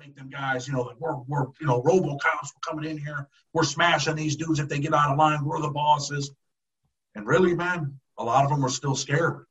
[0.00, 2.96] make them guys, you know, like we're, we're, you know, robo cops, we're coming in
[2.96, 6.30] here, we're smashing these dudes if they get out of line, we're the bosses.
[7.14, 9.44] And really, man, a lot of them are still scared.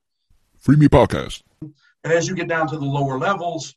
[0.57, 1.43] Free Me Podcast.
[1.61, 3.75] And as you get down to the lower levels,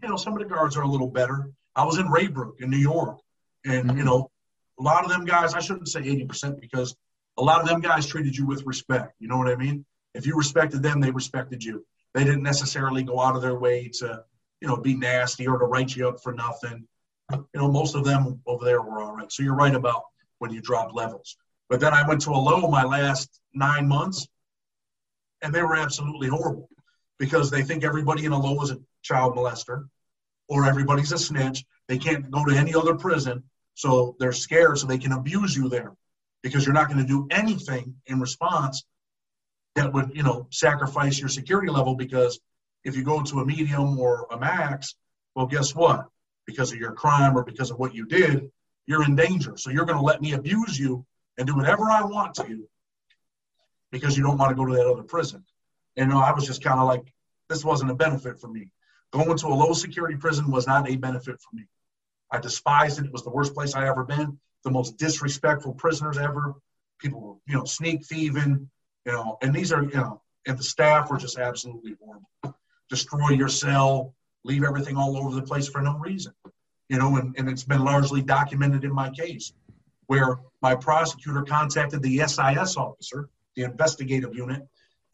[0.00, 1.50] you know, some of the guards are a little better.
[1.74, 3.18] I was in Ray Brook in New York,
[3.64, 4.30] and, you know,
[4.78, 6.94] a lot of them guys, I shouldn't say 80% because
[7.36, 9.14] a lot of them guys treated you with respect.
[9.18, 9.84] You know what I mean?
[10.14, 11.84] If you respected them, they respected you.
[12.14, 14.22] They didn't necessarily go out of their way to,
[14.60, 16.86] you know, be nasty or to write you up for nothing.
[17.32, 19.30] You know, most of them over there were all right.
[19.30, 20.04] So you're right about
[20.38, 21.36] when you drop levels.
[21.68, 24.28] But then I went to a low my last nine months,
[25.42, 26.68] and they were absolutely horrible
[27.18, 29.88] because they think everybody in a low is a child molester
[30.48, 31.64] or everybody's a snitch.
[31.88, 33.42] They can't go to any other prison,
[33.74, 35.92] so they're scared, so they can abuse you there
[36.42, 38.84] because you're not going to do anything in response
[39.74, 42.40] that would, you know, sacrifice your security level because
[42.86, 44.94] if you go to a medium or a max,
[45.34, 46.06] well, guess what?
[46.46, 48.50] Because of your crime or because of what you did,
[48.86, 49.56] you're in danger.
[49.56, 51.04] So you're going to let me abuse you
[51.36, 52.68] and do whatever I want to you
[53.90, 55.44] because you don't want to go to that other prison.
[55.96, 57.12] And you know, I was just kind of like,
[57.48, 58.70] this wasn't a benefit for me.
[59.12, 61.64] Going to a low security prison was not a benefit for me.
[62.30, 63.06] I despised it.
[63.06, 64.38] It was the worst place I ever been.
[64.62, 66.54] The most disrespectful prisoners ever.
[67.00, 68.70] People were, you know, sneak thieving,
[69.04, 72.30] you know, and these are, you know, and the staff were just absolutely horrible.
[72.88, 76.32] Destroy your cell, leave everything all over the place for no reason,
[76.88, 79.52] you know, and, and it's been largely documented in my case
[80.06, 84.62] where my prosecutor contacted the SIS officer, the investigative unit,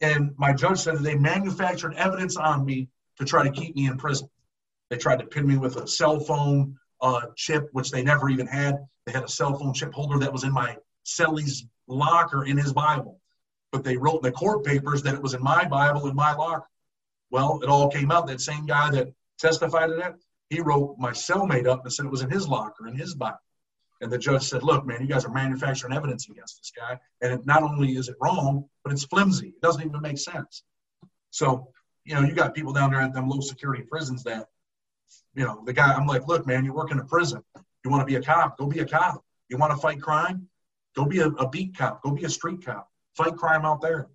[0.01, 3.87] and my judge said that they manufactured evidence on me to try to keep me
[3.87, 4.29] in prison.
[4.89, 8.45] They tried to pin me with a cell phone uh, chip, which they never even
[8.45, 8.77] had.
[9.05, 12.71] They had a cell phone chip holder that was in my cellie's locker in his
[12.71, 13.19] Bible
[13.73, 16.33] but they wrote in the court papers that it was in my Bible in my
[16.33, 16.69] locker.
[17.33, 18.27] Well, it all came out.
[18.27, 20.15] That same guy that testified to that,
[20.51, 23.39] he wrote my cellmate up and said it was in his locker in his Bible.
[24.01, 27.33] And the judge said, "Look, man, you guys are manufacturing evidence against this guy, and
[27.33, 29.47] it, not only is it wrong, but it's flimsy.
[29.47, 30.63] It doesn't even make sense."
[31.31, 31.69] So,
[32.05, 34.47] you know, you got people down there at them low security prisons that,
[35.33, 35.91] you know, the guy.
[35.91, 37.43] I'm like, "Look, man, you work in a prison.
[37.83, 38.57] You want to be a cop?
[38.57, 39.25] Go be a cop.
[39.49, 40.47] You want to fight crime?
[40.95, 42.03] Go be a, a beat cop.
[42.03, 44.07] Go be a street cop fight crime out there.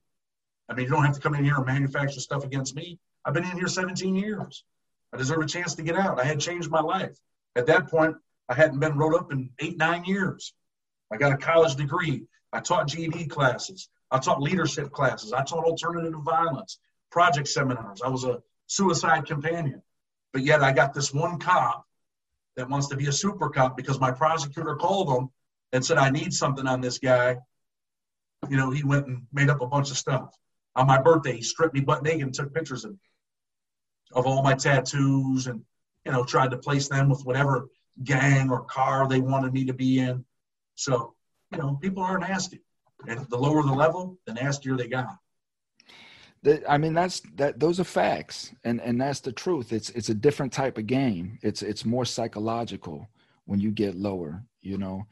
[0.69, 2.99] I mean, you don't have to come in here and manufacture stuff against me.
[3.29, 4.65] I've been in here 17 years.
[5.13, 6.19] I deserve a chance to get out.
[6.19, 7.15] I had changed my life.
[7.55, 8.17] At that point,
[8.49, 10.55] I hadn't been wrote up in eight, nine years.
[11.13, 12.25] I got a college degree.
[12.55, 13.91] I taught GED classes.
[14.11, 15.35] I taught leadership classes.
[15.35, 16.79] I taught alternative violence,
[17.13, 18.01] project seminars.
[18.03, 19.83] I was a suicide companion.
[20.33, 21.85] But yet I got this one cop
[22.57, 25.29] that wants to be a super cop because my prosecutor called him
[25.73, 27.37] and said, I need something on this guy
[28.49, 30.35] you know, he went and made up a bunch of stuff.
[30.77, 32.95] On my birthday, he stripped me butt naked and took pictures of,
[34.13, 35.63] of all my tattoos and,
[36.05, 37.69] you know, tried to place them with whatever
[38.05, 40.25] gang or car they wanted me to be in.
[40.75, 41.15] So,
[41.53, 42.63] you know, people are nasty.
[43.07, 45.19] And the lower the level, the nastier they got.
[46.69, 47.59] I mean, that's that.
[47.59, 49.73] Those are facts, and and that's the truth.
[49.73, 51.39] It's it's a different type of game.
[51.43, 53.09] It's it's more psychological
[53.47, 55.07] when you get lower, you know,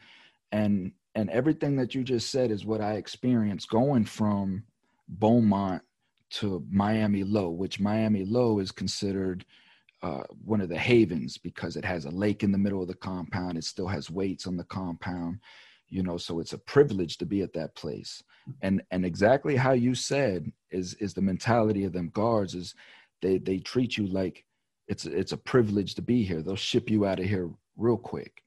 [0.53, 4.65] and and everything that you just said is what I experienced going from
[5.09, 5.83] Beaumont
[6.31, 9.45] to Miami Low, which Miami Low is considered
[10.03, 12.95] uh, one of the havens because it has a lake in the middle of the
[12.95, 13.57] compound.
[13.57, 15.41] It still has weights on the compound,
[15.89, 16.17] you know.
[16.17, 18.23] So it's a privilege to be at that place.
[18.63, 22.75] And and exactly how you said is is the mentality of them guards is
[23.23, 24.45] they they treat you like
[24.89, 26.43] it's it's a privilege to be here.
[26.43, 28.43] They'll ship you out of here real quick,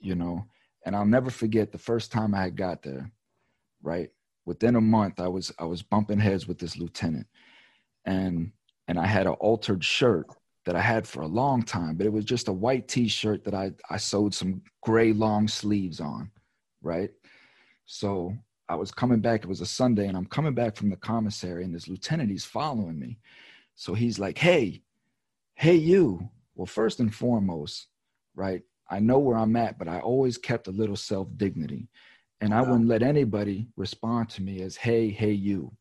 [0.00, 0.46] you know
[0.86, 3.10] and I'll never forget the first time I got there,
[3.82, 4.08] right?
[4.46, 7.26] Within a month, I was I was bumping heads with this lieutenant,
[8.04, 8.52] and
[8.88, 10.28] and I had an altered shirt
[10.64, 13.54] that I had for a long time, but it was just a white T-shirt that
[13.54, 16.30] I I sewed some gray long sleeves on,
[16.80, 17.10] right?
[17.86, 18.34] So
[18.68, 19.42] I was coming back.
[19.42, 22.44] It was a Sunday, and I'm coming back from the commissary, and this lieutenant he's
[22.44, 23.18] following me.
[23.74, 24.82] So he's like, "Hey,
[25.54, 27.88] hey, you." Well, first and foremost,
[28.34, 28.62] right?
[28.88, 31.88] I know where I'm at, but I always kept a little self dignity.
[32.40, 35.72] And I wouldn't let anybody respond to me as, hey, hey, you,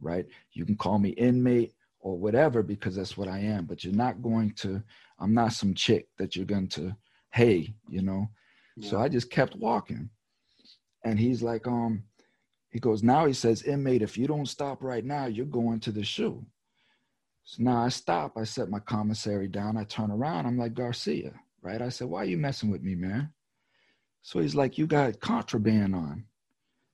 [0.00, 0.26] right?
[0.52, 4.22] You can call me inmate or whatever because that's what I am, but you're not
[4.22, 4.82] going to,
[5.20, 6.96] I'm not some chick that you're going to,
[7.30, 8.28] hey, you know?
[8.76, 8.90] Yeah.
[8.90, 10.10] So I just kept walking.
[11.04, 12.02] And he's like, um,
[12.70, 15.92] he goes, now he says, inmate, if you don't stop right now, you're going to
[15.92, 16.44] the shoe.
[17.44, 21.32] So now I stop, I set my commissary down, I turn around, I'm like, Garcia,
[21.62, 21.82] right?
[21.82, 23.32] I said, Why are you messing with me, man?
[24.22, 26.24] So he's like, You got contraband on.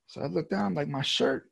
[0.06, 1.50] So I look down, like my shirt.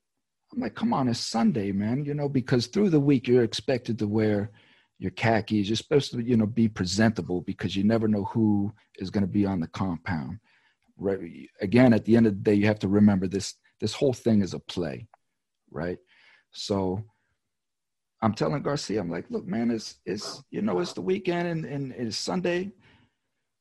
[0.52, 2.04] I'm like, Come on, it's Sunday, man.
[2.04, 4.50] You know, because through the week you're expected to wear,
[4.98, 5.68] your khakis.
[5.68, 9.30] You're supposed to, you know, be presentable because you never know who is going to
[9.30, 10.38] be on the compound.
[10.96, 11.48] Right.
[11.60, 13.54] Again, at the end of the day, you have to remember this.
[13.80, 15.06] This whole thing is a play,
[15.70, 15.98] right?
[16.52, 17.02] So
[18.22, 21.64] I'm telling Garcia, I'm like, look, man, it's it's you know, it's the weekend and,
[21.64, 22.70] and it's Sunday.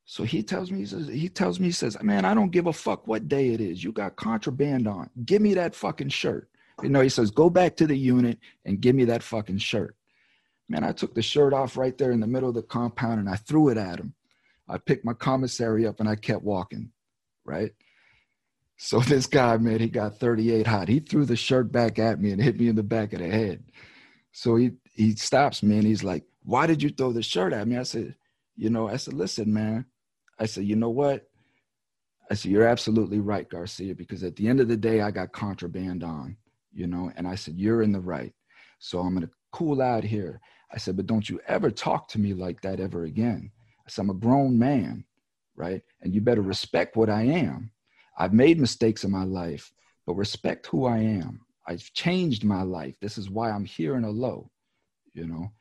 [0.06, 2.68] So he tells me, he says, he tells me, he says, man, I don't give
[2.68, 3.84] a fuck what day it is.
[3.84, 5.10] You got contraband on.
[5.26, 6.50] Give me that fucking shirt.
[6.82, 9.96] You know, he says, go back to the unit and give me that fucking shirt.
[10.68, 13.30] Man, I took the shirt off right there in the middle of the compound and
[13.30, 14.14] I threw it at him.
[14.68, 16.92] I picked my commissary up and I kept walking,
[17.46, 17.72] right?
[18.78, 20.88] So this guy, man, he got 38 hot.
[20.88, 23.30] He threw the shirt back at me and hit me in the back of the
[23.30, 23.64] head.
[24.32, 27.68] So he he stops me and he's like, "Why did you throw the shirt at
[27.68, 28.16] me?" I said,
[28.56, 29.86] "You know," I said, "Listen, man."
[30.40, 31.30] I said, "You know what?"
[32.30, 35.32] I said, "You're absolutely right, Garcia, because at the end of the day, I got
[35.32, 36.38] contraband on,
[36.72, 38.34] you know." And I said, "You're in the right,
[38.80, 40.42] so I'm gonna cool out here."
[40.72, 43.52] I said, "But don't you ever talk to me like that ever again."
[43.86, 45.06] I said, "I'm a grown man,
[45.56, 45.84] right?
[46.02, 47.72] And you better respect what I am."
[48.18, 49.74] I've made mistakes in my life,
[50.06, 51.42] but respect who I am.
[51.66, 53.00] I've changed my life.
[53.00, 54.52] This is why I'm here in a low,
[55.14, 55.52] you know.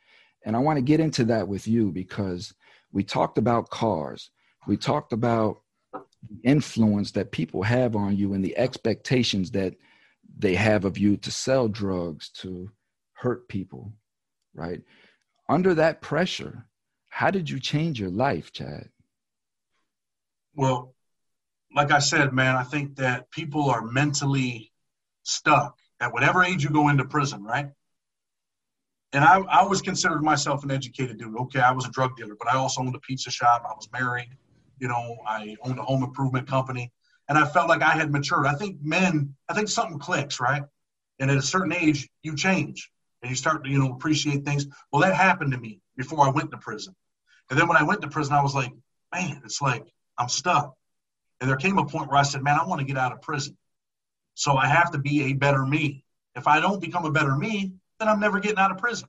[0.44, 2.54] And I want to get into that with you because
[2.92, 4.30] we talked about cars.
[4.66, 5.60] We talked about
[5.92, 6.00] the
[6.44, 9.74] influence that people have on you and the expectations that
[10.38, 12.70] they have of you to sell drugs, to
[13.14, 13.92] hurt people,
[14.54, 14.80] right?
[15.48, 16.66] Under that pressure,
[17.08, 18.88] how did you change your life, Chad?
[20.54, 20.94] Well,
[21.74, 24.72] like I said, man, I think that people are mentally
[25.22, 27.70] stuck at whatever age you go into prison, right?
[29.12, 31.36] And I, I was considered myself an educated dude.
[31.36, 33.62] Okay, I was a drug dealer, but I also owned a pizza shop.
[33.68, 34.30] I was married.
[34.82, 36.90] You know, I owned a home improvement company.
[37.28, 38.46] And I felt like I had matured.
[38.46, 40.64] I think men, I think something clicks, right?
[41.20, 42.90] And at a certain age, you change
[43.22, 44.66] and you start to, you know, appreciate things.
[44.90, 46.96] Well, that happened to me before I went to prison.
[47.48, 48.72] And then when I went to prison, I was like,
[49.14, 49.86] man, it's like
[50.18, 50.74] I'm stuck.
[51.40, 53.22] And there came a point where I said, man, I want to get out of
[53.22, 53.56] prison.
[54.34, 56.04] So I have to be a better me.
[56.34, 59.08] If I don't become a better me, then I'm never getting out of prison.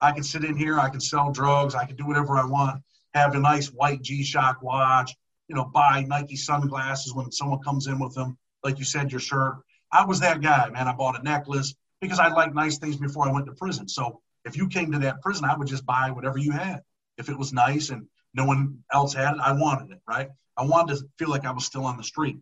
[0.00, 2.82] I can sit in here, I can sell drugs, I can do whatever I want,
[3.14, 5.14] have a nice white G Shock watch,
[5.48, 9.20] you know, buy Nike sunglasses when someone comes in with them, like you said, your
[9.20, 9.58] shirt.
[9.92, 10.86] I was that guy, man.
[10.86, 13.88] I bought a necklace because I liked nice things before I went to prison.
[13.88, 16.82] So if you came to that prison, I would just buy whatever you had.
[17.18, 20.28] If it was nice and no one else had it, I wanted it, right?
[20.56, 22.38] I wanted to feel like I was still on the street.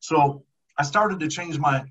[0.00, 0.44] So
[0.76, 1.84] I started to change my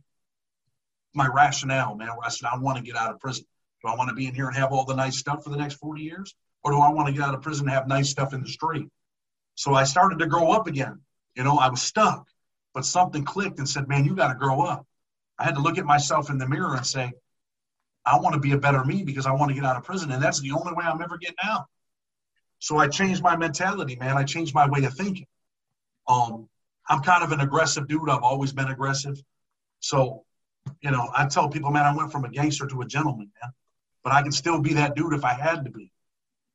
[1.14, 3.46] my rationale, man, where I said, I want to get out of prison.
[3.84, 5.58] Do I want to be in here and have all the nice stuff for the
[5.58, 6.36] next 40 years?
[6.64, 8.50] Or do I want to get out of prison and have nice stuff in the
[8.50, 8.88] street?
[9.56, 11.00] So I started to grow up again.
[11.36, 12.28] You know, I was stuck,
[12.74, 14.86] but something clicked and said, man, you got to grow up.
[15.40, 17.12] I had to look at myself in the mirror and say,
[18.06, 20.12] I want to be a better me because I want to get out of prison.
[20.12, 21.66] And that's the only way I'm ever getting out.
[22.60, 24.18] So I changed my mentality, man.
[24.18, 25.28] I changed my way of thinking.
[26.08, 26.48] Um,
[26.88, 28.10] I'm kind of an aggressive dude.
[28.10, 29.22] I've always been aggressive.
[29.80, 30.26] So,
[30.82, 33.52] you know, I tell people, man, I went from a gangster to a gentleman, man.
[34.04, 35.92] But I can still be that dude if I had to be.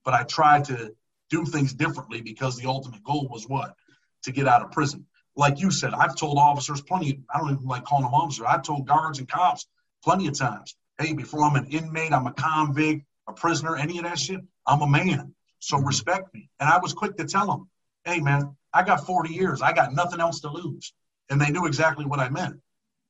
[0.06, 0.94] But I tried to
[1.28, 3.74] do things differently because the ultimate goal was what?
[4.22, 5.04] To get out of prison.
[5.34, 8.62] Like you said, I've told officers plenty, I don't even like calling them officers, I've
[8.62, 9.66] told guards and cops
[10.02, 14.04] plenty of times, hey, before I'm an inmate, I'm a convict, a prisoner, any of
[14.04, 15.34] that shit, I'm a man.
[15.58, 16.48] So respect me.
[16.60, 17.68] And I was quick to tell them,
[18.04, 19.60] hey, man, I got 40 years.
[19.60, 20.92] I got nothing else to lose.
[21.28, 22.60] And they knew exactly what I meant.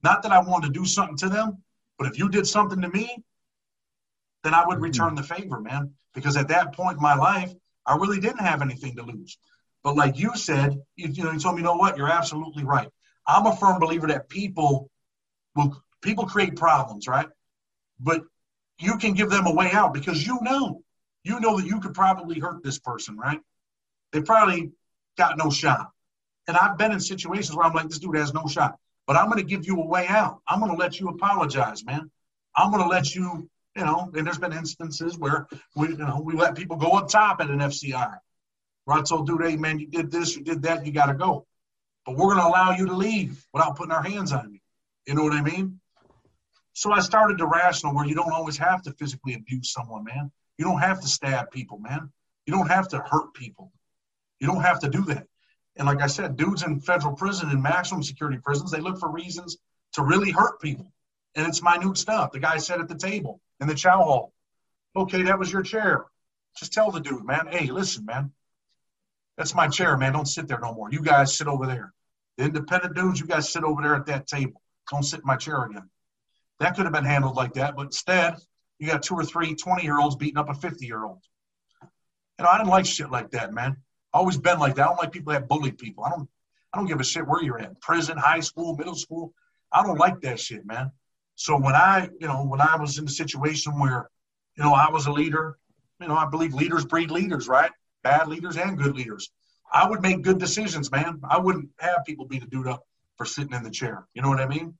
[0.02, 1.58] Not that I wanted to do something to them,
[1.98, 3.22] but if you did something to me,
[4.42, 4.84] then I would mm-hmm.
[4.84, 5.92] return the favor, man.
[6.16, 7.52] Because at that point in my life,
[7.86, 9.38] I really didn't have anything to lose.
[9.84, 11.96] But like you said, you, you know, you told me, you know what?
[11.96, 12.88] You're absolutely right.
[13.24, 14.90] I'm a firm believer that people
[15.54, 17.28] will people create problems, right?
[18.00, 18.22] But
[18.78, 20.82] you can give them a way out because you know,
[21.22, 23.40] you know that you could probably hurt this person, right?
[24.12, 24.72] They probably
[25.16, 25.90] got no shot.
[26.48, 28.78] And I've been in situations where I'm like, this dude has no shot.
[29.06, 30.40] But I'm going to give you a way out.
[30.48, 32.10] I'm going to let you apologize, man.
[32.56, 36.20] I'm going to let you, you know, and there's been instances where we, you know,
[36.24, 38.16] we let people go up top at an FCI.
[38.88, 41.46] I told dude, hey, man, you did this, you did that, you got to go.
[42.06, 44.60] But we're going to allow you to leave without putting our hands on you.
[45.06, 45.80] You know what I mean?
[46.72, 50.30] So I started to rational where you don't always have to physically abuse someone, man.
[50.56, 52.10] You don't have to stab people, man.
[52.46, 53.72] You don't have to hurt people.
[54.40, 55.26] You don't have to do that.
[55.76, 59.10] And like I said, dudes in federal prison and maximum security prisons, they look for
[59.10, 59.58] reasons
[59.94, 60.92] to really hurt people.
[61.34, 62.32] And it's minute stuff.
[62.32, 64.32] The guy said at the table in the chow hall,
[64.94, 66.06] okay, that was your chair.
[66.58, 68.32] Just tell the dude, man, hey, listen, man,
[69.36, 70.12] that's my chair, man.
[70.12, 70.90] Don't sit there no more.
[70.90, 71.92] You guys sit over there.
[72.38, 74.62] The independent dudes, you guys sit over there at that table.
[74.90, 75.88] Don't sit in my chair again.
[76.60, 78.36] That could have been handled like that, but instead,
[78.78, 81.20] you got two or three 20 year olds beating up a 50 year old.
[81.82, 83.76] You know, I didn't like shit like that, man.
[84.12, 84.84] Always been like that.
[84.84, 86.04] I don't like people that bully people.
[86.04, 86.28] I don't
[86.72, 87.80] I don't give a shit where you're at.
[87.80, 89.32] Prison, high school, middle school.
[89.72, 90.92] I don't like that shit, man.
[91.36, 94.08] So when I, you know, when I was in a situation where,
[94.56, 95.58] you know, I was a leader,
[96.00, 97.70] you know, I believe leaders breed leaders, right?
[98.02, 99.30] Bad leaders and good leaders.
[99.72, 101.20] I would make good decisions, man.
[101.28, 102.82] I wouldn't have people beat a dude up
[103.16, 104.06] for sitting in the chair.
[104.14, 104.74] You know what I mean?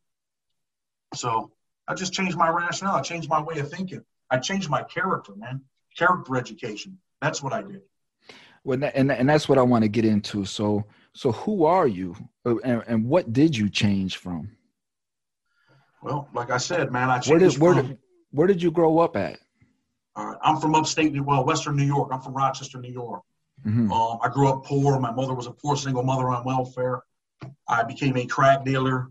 [1.14, 1.52] So
[1.86, 2.96] I just changed my rationale.
[2.96, 4.02] I changed my way of thinking.
[4.30, 5.62] I changed my character, man.
[5.96, 6.98] Character education.
[7.20, 7.82] That's what I did.
[8.64, 10.44] Well, and and that's what I want to get into.
[10.44, 14.50] So so who are you, uh, and, and what did you change from?
[16.02, 17.98] Well, like I said, man, I changed where did, where from, did,
[18.30, 19.38] where did you grow up at?
[20.14, 22.10] Uh, I'm from upstate, well, Western New York.
[22.12, 23.22] I'm from Rochester, New York.
[23.66, 23.90] Mm-hmm.
[23.90, 24.98] Um, I grew up poor.
[25.00, 27.02] My mother was a poor single mother on welfare.
[27.68, 29.10] I became a crack dealer.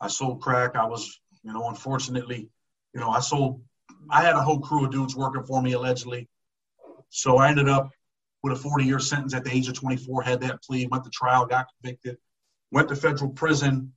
[0.00, 0.76] I sold crack.
[0.76, 2.50] I was, you know, unfortunately,
[2.94, 3.62] you know, I sold.
[4.10, 6.28] I had a whole crew of dudes working for me allegedly.
[7.08, 7.90] So I ended up
[8.42, 10.22] with a 40 year sentence at the age of 24.
[10.22, 12.18] Had that plea, went to trial, got convicted,
[12.70, 13.92] went to federal prison.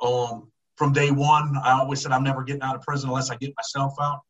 [0.00, 3.36] Um, from day one, I always said I'm never getting out of prison unless I
[3.36, 4.20] get myself out.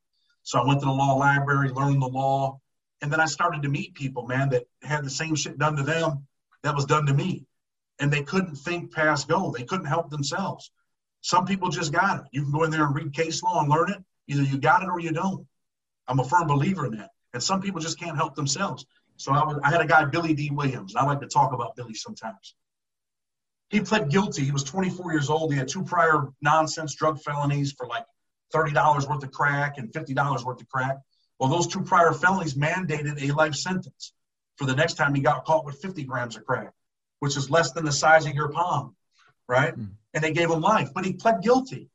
[0.45, 2.59] So I went to the law library, learned the law,
[3.03, 5.83] and then I started to meet people, man, that had the same shit done to
[5.83, 6.27] them
[6.63, 7.45] that was done to me.
[8.01, 9.53] And they couldn't think past go.
[9.57, 10.71] They couldn't help themselves.
[11.21, 12.27] Some people just got it.
[12.33, 14.03] You can go in there and read case law and learn it.
[14.29, 15.47] Either you got it or you don't.
[16.07, 17.11] I'm a firm believer in that.
[17.35, 18.87] And some people just can't help themselves.
[19.17, 20.51] So I, was, I had a guy, Billy D.
[20.51, 20.97] Williams.
[20.97, 22.55] I like to talk about Billy sometimes.
[23.71, 24.45] He pled guilty.
[24.45, 25.53] He was 24 years old.
[25.53, 28.05] He had two prior nonsense drug felonies for like
[28.55, 30.97] $30 worth of crack and $50 worth of crack.
[31.39, 34.13] Well, those two prior felonies mandated a life sentence
[34.57, 36.73] for the next time he got caught with 50 grams of crack,
[37.21, 38.97] which is less than the size of your palm,
[39.49, 39.79] right?
[39.79, 39.91] Mm.
[40.15, 41.89] And they gave him life, but he pled guilty.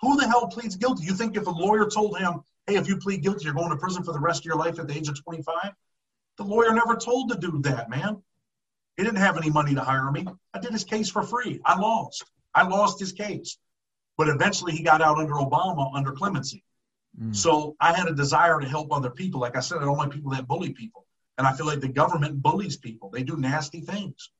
[0.00, 1.04] Who the hell pleads guilty?
[1.04, 3.76] You think if a lawyer told him, hey, if you plead guilty, you're going to
[3.76, 5.72] prison for the rest of your life at the age of 25?
[6.38, 8.22] The lawyer never told the dude that, man.
[9.00, 10.26] He didn't have any money to hire me.
[10.52, 11.58] I did his case for free.
[11.64, 12.22] I lost.
[12.54, 13.56] I lost his case.
[14.18, 16.62] But eventually he got out under Obama under clemency.
[17.18, 17.34] Mm.
[17.34, 19.40] So I had a desire to help other people.
[19.40, 21.06] Like I said, I don't like people that bully people.
[21.38, 23.08] And I feel like the government bullies people.
[23.08, 24.32] They do nasty things.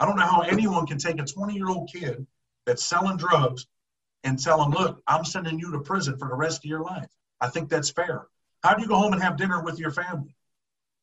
[0.00, 2.26] I don't know how anyone can take a 20 year old kid
[2.66, 3.68] that's selling drugs
[4.24, 7.10] and tell him, look, I'm sending you to prison for the rest of your life.
[7.40, 8.26] I think that's fair.
[8.64, 10.34] How do you go home and have dinner with your family?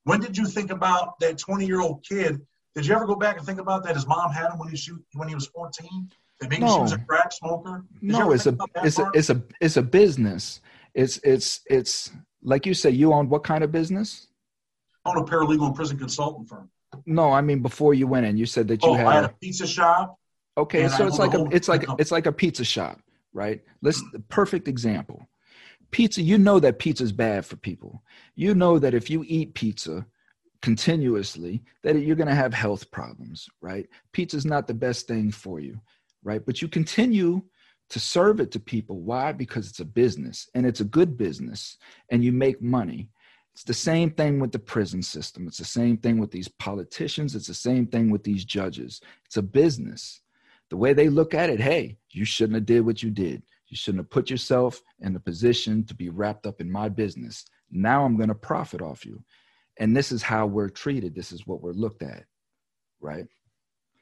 [0.03, 2.41] When did you think about that 20 year old kid?
[2.77, 4.77] Did you ever go back and think about that his mom had him when he,
[4.77, 6.11] shoot when he was 14?
[6.39, 6.75] That maybe no.
[6.75, 7.83] she was a crack smoker?
[7.99, 10.61] Did no, it's a, it's a, it's a, it's a business.
[10.93, 12.11] It's, it's, it's
[12.43, 14.27] like you say, you own what kind of business?
[15.05, 16.69] I own a paralegal and prison consultant firm.
[17.07, 19.29] No, I mean, before you went in, you said that you oh, had, had a
[19.29, 20.19] pizza shop.
[20.55, 20.87] Okay.
[20.87, 22.99] So it's like a, it's like, it's like a pizza shop,
[23.33, 23.63] right?
[23.81, 25.27] Let's, perfect example
[25.89, 28.03] pizza, you know that pizza is bad for people.
[28.35, 30.05] You know that if you eat pizza
[30.61, 33.87] continuously, that you're going to have health problems, right?
[34.11, 35.79] Pizza's not the best thing for you,
[36.23, 36.45] right?
[36.45, 37.43] But you continue
[37.89, 38.99] to serve it to people.
[39.01, 39.31] Why?
[39.31, 41.77] Because it's a business and it's a good business
[42.09, 43.09] and you make money.
[43.53, 45.47] It's the same thing with the prison system.
[45.47, 47.35] It's the same thing with these politicians.
[47.35, 49.01] It's the same thing with these judges.
[49.25, 50.21] It's a business.
[50.69, 53.41] The way they look at it, hey, you shouldn't have did what you did.
[53.69, 57.45] You shouldn't have put yourself in a position to be wrapped up in my business.
[57.71, 59.23] Now I'm going to profit off you.
[59.79, 61.13] And this is how we're treated.
[61.13, 62.25] This is what we're looked at.
[62.99, 63.25] Right.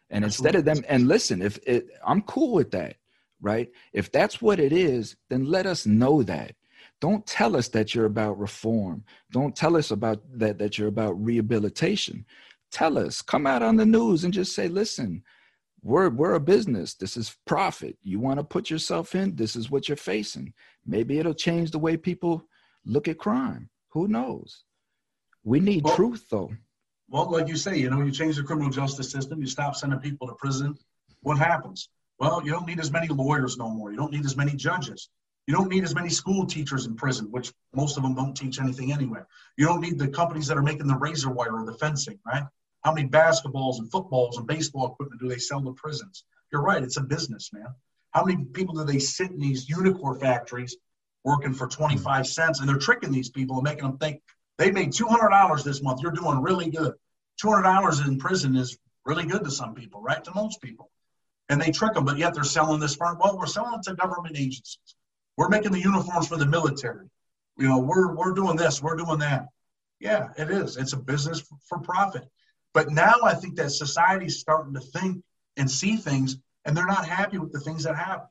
[0.10, 2.98] And instead of them, and listen, if it, I'm cool with that,
[3.42, 3.70] right?
[3.92, 6.54] If that's what it is, then let us know that.
[7.02, 9.04] Don't tell us that you're about reform.
[9.32, 12.26] Don't tell us about that, that you're about rehabilitation.
[12.72, 15.24] Tell us, come out on the news and just say, listen,
[15.86, 19.70] we're we're a business this is profit you want to put yourself in this is
[19.70, 20.52] what you're facing
[20.86, 22.44] maybe it'll change the way people
[22.86, 24.64] look at crime who knows
[25.46, 26.52] we need well, truth though.
[27.08, 30.00] well like you say you know you change the criminal justice system you stop sending
[30.00, 30.78] people to prison
[31.22, 31.90] what happens?
[32.20, 33.92] Well you don't need as many lawyers no more.
[33.92, 35.10] You don't need as many judges.
[35.48, 38.60] You don't need as many school teachers in prison which most of them don't teach
[38.60, 39.22] anything anyway.
[39.58, 42.44] You don't need the companies that are making the razor wire or the fencing right?
[42.84, 46.26] How many basketballs and footballs and baseball equipment do they sell to prisons?
[46.52, 47.68] You're right, it's a business, man.
[48.12, 50.78] How many people do they sit in these UNICOR factories
[51.24, 54.22] working for 25 cents and they're tricking these people and making them think
[54.58, 56.02] they made $200 this month.
[56.02, 56.94] You're doing really good.
[57.44, 60.24] $200 in prison is really good to some people, right?
[60.24, 60.92] To most people.
[61.50, 63.18] And they trick them, but yet they're selling this firm.
[63.22, 64.96] Well, we're selling it to government agencies.
[65.38, 67.08] We're making the uniforms for the military.
[67.58, 69.48] You know, we're, we're doing this, we're doing that.
[70.00, 70.78] Yeah, it is.
[70.78, 72.28] It's a business for profit.
[72.74, 75.24] But now I think that society's starting to think
[75.56, 78.28] and see things, and they're not happy with the things that happen.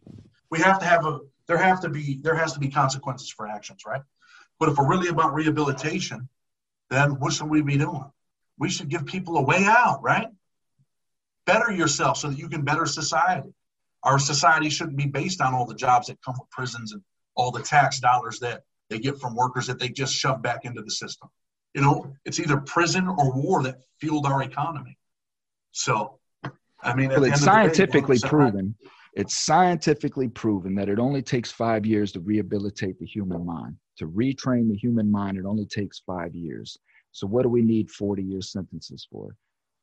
[0.51, 3.47] We have to have a there have to be there has to be consequences for
[3.47, 4.03] actions, right?
[4.59, 6.29] But if we're really about rehabilitation,
[6.91, 8.11] then what should we be doing?
[8.59, 10.29] We should give people a way out, right?
[11.47, 13.53] Better yourself so that you can better society.
[14.03, 17.03] Our society shouldn't be based on all the jobs that come with prisons and
[17.35, 20.83] all the tax dollars that they get from workers that they just shove back into
[20.83, 21.29] the system.
[21.75, 24.97] You know, it's either prison or war that fueled our economy.
[25.73, 26.21] So,
[26.81, 28.77] I mean, well, it's scientifically day, proven.
[29.15, 33.77] It's scientifically proven that it only takes five years to rehabilitate the human mind.
[33.99, 36.79] To retrain the human mind, it only takes five years.
[37.13, 39.37] So, what do we need 40 year sentences for?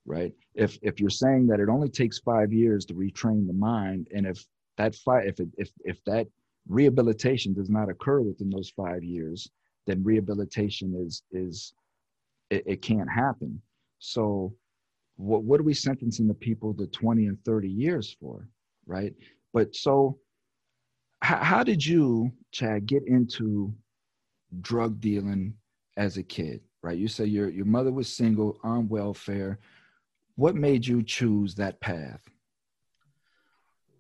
[0.06, 0.34] Right?
[0.54, 4.26] If if you're saying that it only takes five years to retrain the mind, and
[4.26, 4.46] if
[4.78, 6.28] that five, if it, if if that
[6.68, 9.50] rehabilitation does not occur within those five years,
[9.88, 11.74] then rehabilitation is is
[12.50, 13.62] it, it can't happen.
[14.00, 14.54] So
[15.18, 18.48] what what are we sentencing the people to 20 and 30 years for?
[18.86, 19.14] Right.
[19.54, 20.20] But so
[21.22, 23.74] how, how did you, Chad, get into
[24.60, 25.56] drug dealing
[25.98, 26.62] as a kid?
[26.84, 26.98] Right.
[26.98, 29.60] You say your your mother was single on welfare.
[30.36, 32.22] What made you choose that path?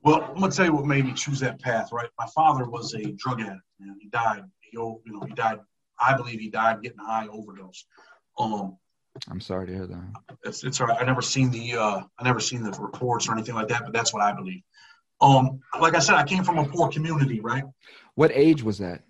[0.03, 1.91] Well, I'm gonna tell you what made me choose that path.
[1.91, 3.62] Right, my father was a drug addict.
[3.79, 4.43] Man, he died.
[4.62, 5.60] He, you know, he died.
[6.00, 7.86] I believe he died getting high overdose.
[8.39, 8.77] Um,
[9.29, 10.38] I'm sorry to hear that.
[10.43, 11.00] It's it's all right.
[11.00, 13.93] I never seen the uh, I never seen the reports or anything like that, but
[13.93, 14.62] that's what I believe.
[15.20, 17.63] Um, like I said, I came from a poor community, right?
[18.15, 19.03] What age was that?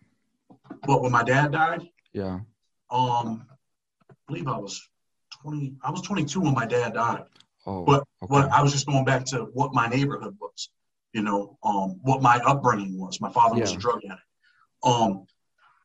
[0.86, 1.88] What when my dad died?
[2.14, 2.40] Yeah.
[2.90, 3.46] Um,
[4.10, 4.82] I believe I was
[5.42, 5.76] 20.
[5.84, 7.24] I was 22 when my dad died.
[7.66, 8.28] Oh, but okay.
[8.28, 10.70] what I was just going back to what my neighborhood was
[11.14, 13.20] you know, um, what my upbringing was.
[13.20, 13.62] My father yeah.
[13.62, 14.22] was a drug addict.
[14.84, 15.26] Um,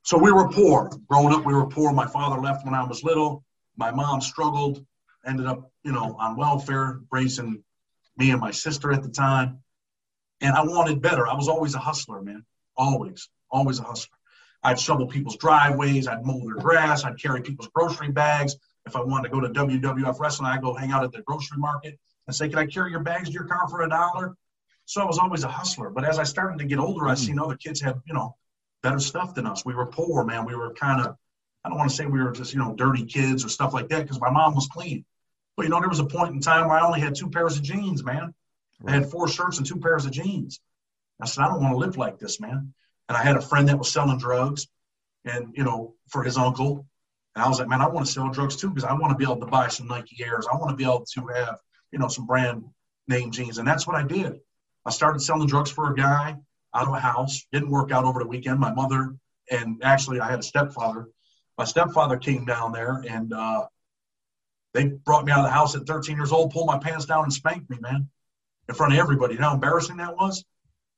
[0.03, 0.91] so we were poor.
[1.09, 1.93] Growing up, we were poor.
[1.93, 3.45] My father left when I was little.
[3.76, 4.85] My mom struggled,
[5.26, 7.62] ended up, you know, on welfare, raising
[8.17, 9.59] me and my sister at the time.
[10.41, 11.26] And I wanted better.
[11.26, 12.45] I was always a hustler, man.
[12.76, 14.17] Always, always a hustler.
[14.67, 16.09] I'd shovel people's driveways.
[16.09, 17.05] I'd mow their grass.
[17.05, 18.57] I'd carry people's grocery bags.
[18.85, 21.59] If I wanted to go to WWF wrestling, I'd go hang out at the grocery
[21.59, 24.37] market and say, "Can I carry your bags to your car for a dollar?"
[24.85, 25.91] So I was always a hustler.
[25.91, 27.45] But as I started to get older, I seen hmm.
[27.45, 28.37] other kids had, you know,
[28.83, 29.65] better stuff than us.
[29.65, 30.45] We were poor, man.
[30.45, 31.17] We were kind of,
[31.65, 33.89] I don't want to say we were just, you know, dirty kids or stuff like
[33.91, 35.05] that because my mom was clean.
[35.57, 37.57] But, you know, there was a point in time where I only had two pairs
[37.57, 38.35] of jeans, man.
[38.81, 38.95] Right.
[38.95, 40.61] I had four shirts and two pairs of jeans.
[41.21, 42.75] I said, I don't want to live like this, man.
[43.08, 44.66] And I had a friend that was selling drugs
[45.25, 46.86] and, you know, for his uncle.
[47.34, 49.16] And I was like, man, I want to sell drugs too because I want to
[49.16, 50.47] be able to buy some Nike Airs.
[50.50, 51.58] I want to be able to have,
[51.92, 52.64] you know, some brand
[53.08, 53.58] name jeans.
[53.58, 54.40] And that's what I did.
[54.84, 56.36] I started selling drugs for a guy
[56.75, 57.47] out of a house.
[57.52, 58.58] Didn't work out over the weekend.
[58.58, 59.16] My mother
[59.50, 61.08] and actually I had a stepfather.
[61.58, 63.66] My stepfather came down there and uh,
[64.75, 67.25] they brought me out of the house at 13 years old, pulled my pants down
[67.25, 68.08] and spanked me, man,
[68.69, 69.34] in front of everybody.
[69.34, 70.45] You know how embarrassing that was?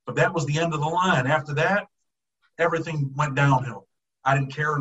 [0.04, 1.26] But that was the end of the line.
[1.26, 1.86] After that,
[2.58, 3.86] everything went downhill.
[4.24, 4.76] I didn't care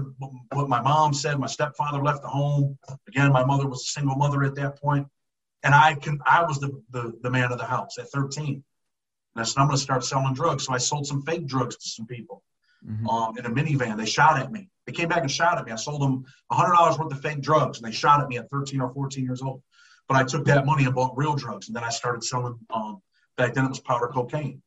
[0.52, 1.40] what my mom said.
[1.40, 2.78] My stepfather left the home.
[3.08, 5.08] Again, my mother was a single mother at that point,
[5.64, 8.64] and I can I was the the, the man of the house at 13.
[9.36, 10.66] And I said, I'm going to start selling drugs.
[10.66, 12.44] So I sold some fake drugs to some people
[12.86, 13.08] mm-hmm.
[13.08, 13.98] um, in a minivan.
[13.98, 14.70] They shot at me.
[14.86, 15.72] They came back and shot at me.
[15.72, 18.82] I sold them $100 worth of fake drugs, and they shot at me at 13
[18.82, 19.62] or 14 years old.
[20.08, 22.58] But I took that money and bought real drugs, and then I started selling.
[22.70, 23.02] Um,
[23.36, 24.62] back then, it was powder cocaine.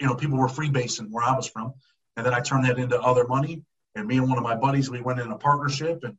[0.00, 1.74] You know, people were freebasing where I was from,
[2.16, 3.62] and then I turned that into other money.
[3.96, 6.16] And me and one of my buddies, we went in a partnership, and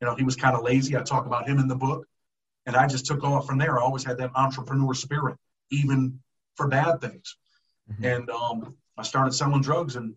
[0.00, 0.96] you know, he was kind of lazy.
[0.96, 2.06] I talk about him in the book,
[2.66, 3.78] and I just took off from there.
[3.78, 5.36] I always had that entrepreneur spirit,
[5.70, 6.20] even
[6.56, 7.36] for bad things.
[7.90, 8.04] Mm-hmm.
[8.04, 10.14] And um, I started selling drugs and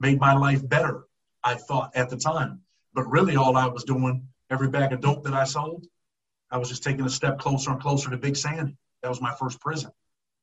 [0.00, 1.04] made my life better,
[1.42, 2.60] I thought at the time.
[2.94, 5.86] But really, all I was doing, every bag of dope that I sold,
[6.50, 8.76] I was just taking a step closer and closer to Big Sandy.
[9.02, 9.90] That was my first prison.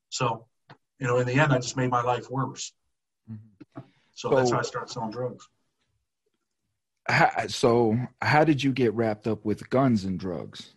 [0.09, 0.45] So,
[0.99, 2.73] you know, in the end, I just made my life worse.
[3.31, 3.81] Mm-hmm.
[4.21, 5.49] So, so, that's how I started selling drugs.
[7.07, 10.75] How, so, how did you get wrapped up with guns and drugs?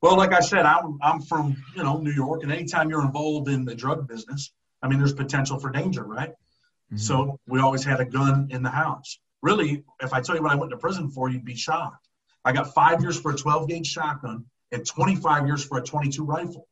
[0.00, 3.50] Well, like I said, I'm I'm from you know New York, and anytime you're involved
[3.50, 4.50] in the drug business,
[4.80, 6.30] I mean, there's potential for danger, right?
[6.30, 6.96] Mm-hmm.
[6.96, 9.18] So we always had a gun in the house.
[9.42, 12.08] Really, if I tell you what I went to prison for, you'd be shocked.
[12.46, 16.24] I got five years for a 12 gauge shotgun and 25 years for a 22
[16.24, 16.66] rifle.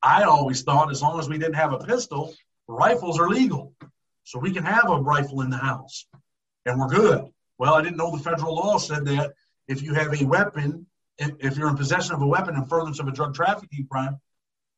[0.00, 2.32] I always thought as long as we didn't have a pistol,
[2.68, 3.74] rifles are legal.
[4.24, 6.06] So we can have a rifle in the house
[6.66, 7.28] and we're good.
[7.58, 9.32] Well, I didn't know the federal law said that
[9.68, 10.86] if you have a weapon
[11.18, 14.18] if you're in possession of a weapon in furtherance of a drug trafficking crime,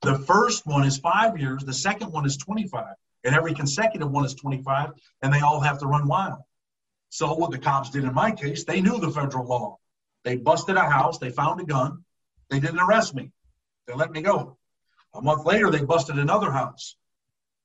[0.02, 4.24] the first one is five years, the second one is 25, and every consecutive one
[4.24, 4.90] is 25,
[5.22, 6.42] and they all have to run wild.
[7.08, 9.78] So, what the cops did in my case, they knew the federal law.
[10.24, 12.04] They busted a house, they found a gun,
[12.50, 13.30] they didn't arrest me,
[13.86, 14.58] they let me go.
[15.14, 16.96] A month later, they busted another house,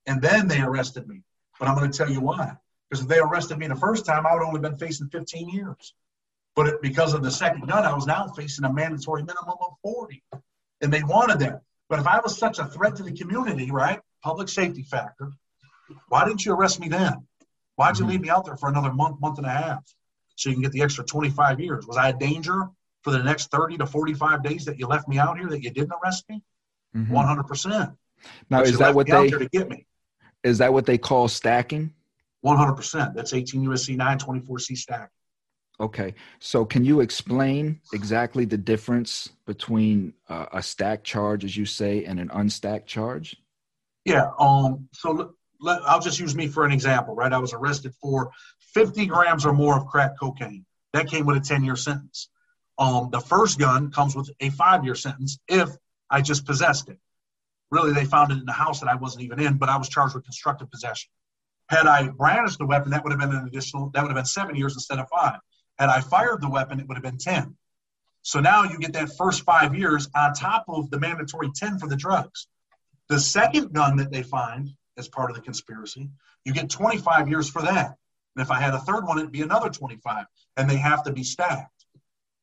[0.06, 1.22] and then they arrested me.
[1.62, 2.56] But I'm going to tell you why.
[2.90, 5.94] Because if they arrested me the first time, I would only been facing 15 years.
[6.56, 9.74] But it, because of the second gun, I was now facing a mandatory minimum of
[9.80, 10.24] 40.
[10.80, 11.60] And they wanted that.
[11.88, 14.00] But if I was such a threat to the community, right?
[14.24, 15.30] Public safety factor,
[16.08, 17.28] why didn't you arrest me then?
[17.76, 18.08] Why'd you Mhm.
[18.08, 19.84] leave me out there for another month, month and a half?
[20.34, 21.86] So you can get the extra 25 years.
[21.86, 22.70] Was I a danger
[23.02, 25.70] for the next 30 to 45 days that you left me out here that you
[25.70, 26.42] didn't arrest me?
[26.92, 27.10] Mhm.
[27.10, 27.96] 100%.
[28.50, 29.86] Now, But is that what they there to get me?
[30.44, 31.92] Is that what they call stacking?
[32.44, 33.14] 100%.
[33.14, 35.10] That's 18 USC 924C stack.
[35.80, 41.64] Okay, so can you explain exactly the difference between uh, a stack charge, as you
[41.64, 43.36] say, and an unstacked charge?
[44.04, 44.30] Yeah.
[44.38, 44.88] Um.
[44.92, 47.32] So let, I'll just use me for an example, right?
[47.32, 48.30] I was arrested for
[48.74, 50.66] 50 grams or more of crack cocaine.
[50.92, 52.28] That came with a 10-year sentence.
[52.78, 53.08] Um.
[53.10, 55.70] The first gun comes with a five-year sentence if
[56.10, 56.98] I just possessed it.
[57.72, 59.88] Really, they found it in the house that I wasn't even in, but I was
[59.88, 61.10] charged with constructive possession.
[61.70, 63.88] Had I brandished the weapon, that would have been an additional.
[63.94, 65.40] That would have been seven years instead of five.
[65.78, 67.56] Had I fired the weapon, it would have been 10.
[68.20, 71.88] So now you get that first five years on top of the mandatory 10 for
[71.88, 72.46] the drugs.
[73.08, 76.10] The second gun that they find as part of the conspiracy,
[76.44, 77.96] you get 25 years for that.
[78.36, 80.26] And if I had a third one, it'd be another 25,
[80.58, 81.86] and they have to be stacked.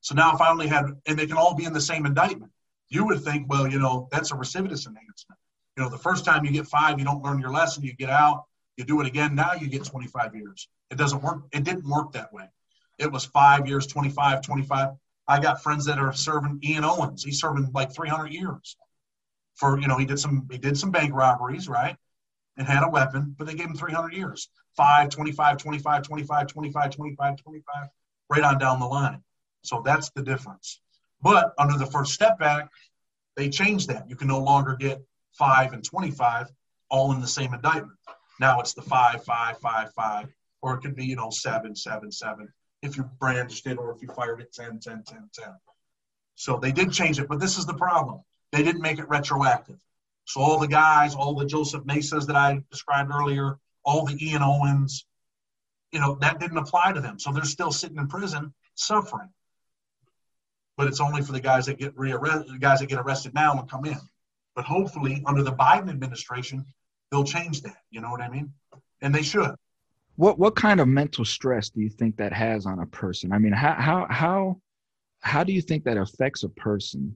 [0.02, 2.52] So now if I only had, and they can all be in the same indictment,
[2.90, 5.40] you would think, well, you know, that's a recidivist enhancement.
[5.78, 8.10] You know, the first time you get five, you don't learn your lesson, you get
[8.10, 8.46] out,
[8.78, 10.68] you do it again, now you get 25 years.
[10.90, 11.44] It doesn't work.
[11.52, 12.46] It didn't work that way.
[12.98, 14.90] It was five years, 25, 25.
[15.28, 17.24] I got friends that are serving Ian Owens.
[17.24, 18.76] He's serving like 300 years
[19.56, 21.96] for, you know, he did some, he did some bank robberies, right?
[22.58, 24.50] And had a weapon, but they gave him 300 years.
[24.76, 27.88] 5, 25, 25, 25, 25, 25, 25,
[28.30, 29.22] right on down the line.
[29.64, 30.82] So that's the difference.
[31.22, 32.70] But under the First Step Act,
[33.36, 34.10] they changed that.
[34.10, 35.02] You can no longer get
[35.34, 36.48] 5 and 25
[36.90, 37.98] all in the same indictment.
[38.40, 40.28] Now it's the 5, 5, 5, 5,
[40.62, 44.02] or it could be, you know, 7, 7, 7 if you brandished it or if
[44.02, 45.48] you fired it 10, 10, 10, 10.
[46.36, 48.22] So they did change it, but this is the problem.
[48.52, 49.78] They didn't make it retroactive.
[50.26, 54.44] So all the guys, all the Joseph Mesas that I described earlier, all the Ian
[54.44, 55.06] Owens,
[55.92, 57.20] you know, that didn't apply to them.
[57.20, 59.30] So they're still sitting in prison suffering.
[60.80, 63.52] But it's only for the guys that get rearrested, the guys that get arrested now
[63.60, 64.00] and come in.
[64.56, 66.66] But hopefully, under the Biden administration,
[67.12, 67.76] they'll change that.
[67.92, 68.54] You know what I mean?
[69.02, 69.52] And they should.
[70.16, 73.34] What what kind of mental stress do you think that has on a person?
[73.34, 74.62] I mean, how how how
[75.20, 77.14] how do you think that affects a person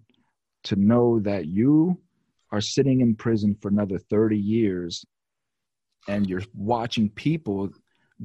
[0.64, 1.98] to know that you
[2.52, 5.06] are sitting in prison for another 30 years
[6.10, 7.70] and you're watching people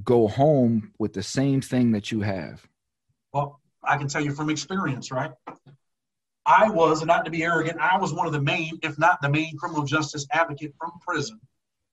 [0.02, 2.66] go home with the same thing that you have?
[3.32, 5.30] Well, I can tell you from experience, right?
[6.44, 9.20] I was, and not to be arrogant, I was one of the main, if not
[9.20, 11.40] the main criminal justice advocate from prison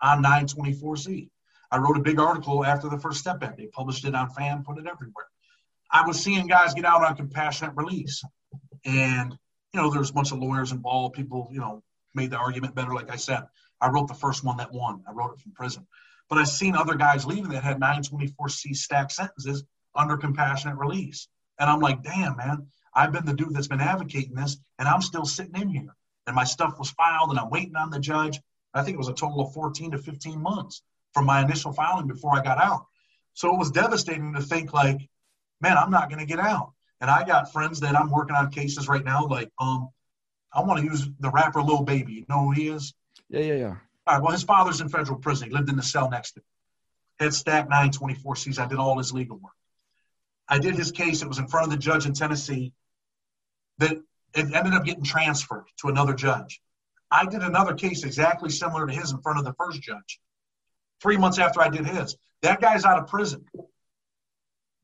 [0.01, 1.29] on 924C.
[1.71, 3.57] I wrote a big article after the First Step Act.
[3.57, 5.25] They published it on FAMM, put it everywhere.
[5.91, 8.23] I was seeing guys get out on compassionate release.
[8.85, 9.37] And,
[9.73, 11.15] you know, there's a bunch of lawyers involved.
[11.15, 12.93] People, you know, made the argument better.
[12.93, 13.43] Like I said,
[13.81, 15.03] I wrote the first one that won.
[15.07, 15.85] I wrote it from prison.
[16.29, 19.63] But I've seen other guys leaving that had 924C stacked sentences
[19.95, 21.27] under compassionate release.
[21.59, 25.01] And I'm like, damn, man, I've been the dude that's been advocating this, and I'm
[25.01, 25.95] still sitting in here.
[26.27, 28.39] And my stuff was filed, and I'm waiting on the judge.
[28.73, 30.81] I think it was a total of 14 to 15 months
[31.13, 32.85] from my initial filing before I got out.
[33.33, 35.07] So it was devastating to think, like,
[35.61, 36.71] man, I'm not going to get out.
[37.01, 39.25] And I got friends that I'm working on cases right now.
[39.25, 39.89] Like, um,
[40.53, 42.13] I want to use the rapper Lil Baby.
[42.13, 42.93] You know who he is?
[43.29, 43.75] Yeah, yeah, yeah.
[44.07, 44.23] All right.
[44.23, 45.49] Well, his father's in federal prison.
[45.49, 46.45] He lived in the cell next to me.
[47.19, 48.59] Head stacked 924 C's.
[48.59, 49.54] I did all his legal work.
[50.47, 51.21] I did his case.
[51.21, 52.73] It was in front of the judge in Tennessee.
[53.79, 53.97] That
[54.33, 56.61] it ended up getting transferred to another judge.
[57.09, 60.19] I did another case exactly similar to his in front of the first judge.
[61.01, 63.45] Three months after I did his, that guy's out of prison.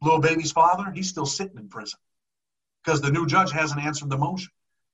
[0.01, 1.99] Lil Baby's father, he's still sitting in prison
[2.83, 4.51] because the new judge hasn't answered the motion.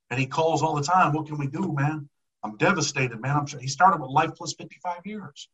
[0.09, 2.09] And he calls all the time, What can we do, man?
[2.43, 3.35] I'm devastated, man.
[3.35, 5.49] I'm he started with life plus 55 years.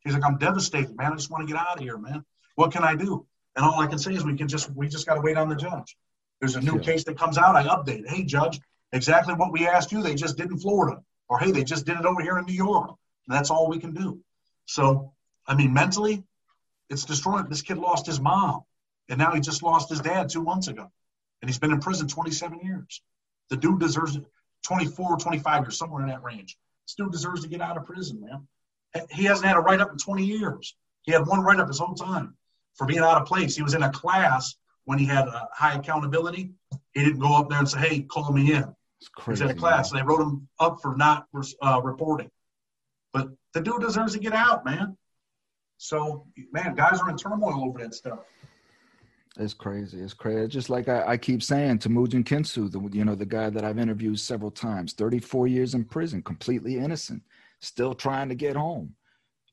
[0.00, 1.12] He's like, I'm devastated, man.
[1.12, 2.24] I just want to get out of here, man.
[2.56, 3.26] What can I do?
[3.56, 5.56] And all I can say is we can just we just gotta wait on the
[5.56, 5.96] judge.
[6.40, 6.80] There's a new Sure.
[6.80, 8.08] case that comes out, I update.
[8.08, 8.60] Hey judge,
[8.92, 11.02] exactly what we asked you, they just did in Florida.
[11.28, 12.90] Or hey, they just did it over here in New York.
[13.26, 14.20] And that's all we can do.
[14.66, 15.12] So
[15.46, 16.24] I mean mentally,
[16.88, 17.48] it's destroying.
[17.48, 18.62] This kid lost his mom.
[19.08, 20.90] And now he just lost his dad two months ago.
[21.40, 23.02] And he's been in prison 27 years.
[23.50, 24.18] The dude deserves
[24.62, 26.56] 24, 25 years, somewhere in that range.
[26.86, 28.46] This dude deserves to get out of prison, man.
[29.10, 30.74] He hasn't had a write up in 20 years.
[31.02, 32.36] He had one write up his whole time
[32.76, 33.56] for being out of place.
[33.56, 34.54] He was in a class
[34.84, 36.50] when he had a high accountability.
[36.94, 38.62] He didn't go up there and say, hey, call me in.
[39.00, 39.30] It's He crazy.
[39.44, 39.90] was in a class.
[39.90, 41.26] And they wrote him up for not
[41.62, 42.30] uh, reporting.
[43.12, 44.96] But the dude deserves to get out, man.
[45.78, 48.20] So, man, guys are in turmoil over that stuff.
[49.38, 49.98] It's crazy.
[50.00, 50.46] It's crazy.
[50.48, 53.78] Just like I, I keep saying, Temujin Kensu, the you know the guy that I've
[53.78, 57.22] interviewed several times, 34 years in prison, completely innocent,
[57.60, 58.94] still trying to get home.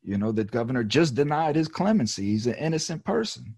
[0.03, 2.25] You know, the governor just denied his clemency.
[2.25, 3.55] He's an innocent person.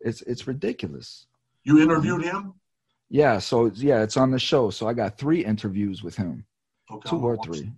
[0.00, 1.26] It's it's ridiculous.
[1.64, 2.54] You interviewed him?
[3.08, 3.38] Yeah.
[3.38, 4.70] So yeah, it's on the show.
[4.70, 6.44] So I got three interviews with him,
[6.90, 7.10] Okay.
[7.10, 7.72] two or three,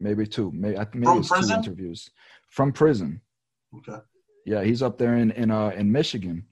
[0.00, 0.50] maybe two.
[0.52, 2.10] Maybe maybe From it's two interviews
[2.48, 3.20] from prison.
[3.76, 4.00] Okay.
[4.46, 6.46] Yeah, he's up there in in uh in Michigan.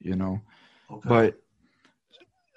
[0.00, 0.40] You know,
[0.90, 1.08] Okay.
[1.08, 1.40] but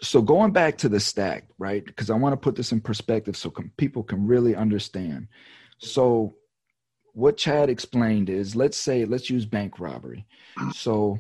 [0.02, 1.84] so going back to the stack, right?
[1.84, 5.28] Because I want to put this in perspective so com- people can really understand.
[5.80, 6.36] So,
[7.18, 10.24] what Chad explained is let's say, let's use bank robbery.
[10.70, 11.18] So,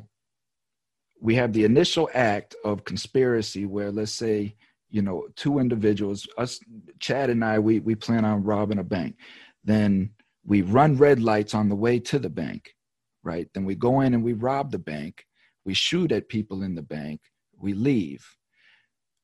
[1.19, 4.55] we have the initial act of conspiracy where, let's say,
[4.91, 6.59] you know, two individuals, us,
[6.99, 9.15] Chad and I, we, we plan on robbing a bank.
[9.63, 10.11] Then
[10.45, 12.75] we run red lights on the way to the bank,
[13.23, 13.49] right?
[13.55, 15.25] Then we go in and we rob the bank.
[15.65, 17.21] We shoot at people in the bank.
[17.59, 18.23] We leave.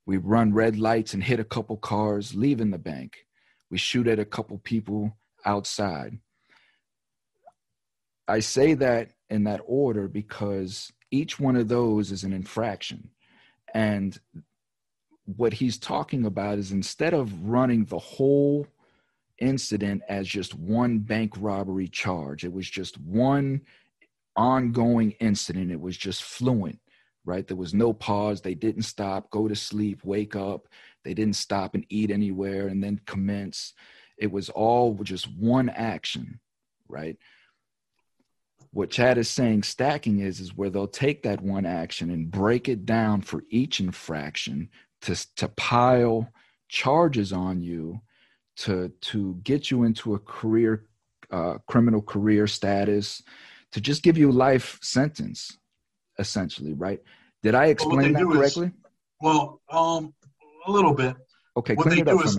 [0.08, 3.14] We run red lights and hit a couple cars leaving the bank.
[3.70, 6.18] We shoot at a couple people outside.
[8.28, 13.10] I say that in that order because each one of those is an infraction.
[13.74, 14.18] And
[15.26, 18.68] what he's talking about is instead of running the whole
[19.40, 23.62] incident as just one bank robbery charge, it was just one
[24.36, 25.72] ongoing incident.
[25.72, 26.80] It was just fluent,
[27.26, 27.48] right?
[27.48, 28.42] There was no pause.
[28.42, 30.68] They didn't stop, go to sleep, wake up.
[31.04, 33.74] They didn't stop and eat anywhere and then commence.
[34.18, 36.40] It was all just one action,
[36.88, 37.18] right?
[38.74, 42.68] What Chad is saying stacking is is where they'll take that one action and break
[42.68, 44.70] it down for each infraction
[45.02, 46.28] to to pile
[46.70, 48.02] charges on you
[48.58, 50.86] to to get you into a career
[51.30, 53.22] uh, criminal career status
[53.72, 55.58] to just give you life sentence
[56.20, 57.00] essentially right
[57.44, 58.72] did i explain they that do is- correctly
[59.22, 60.14] well, um,
[60.68, 61.16] a little bit.
[61.56, 62.38] okay what they do is-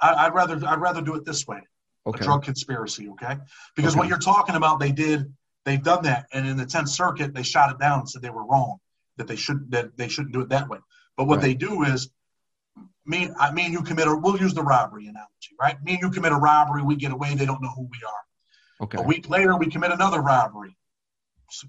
[0.00, 1.60] I, I'd rather I'd rather do it this way.
[2.06, 3.36] okay A drug conspiracy, okay?
[3.76, 4.00] Because Okay.
[4.00, 5.32] what you're talking about, they did
[5.66, 8.30] they've done that, and in the Tenth Circuit, they shot it down and said they
[8.30, 8.78] were wrong,
[9.18, 10.78] that they should that they shouldn't do it that way.
[11.16, 11.42] But what Right.
[11.42, 12.08] they do is
[13.04, 15.76] me, I me and you commit a we'll use the robbery analogy, right?
[15.84, 18.84] Me and you commit a robbery, we get away, they don't know who we are.
[18.84, 20.76] okay A week later, we commit another robbery.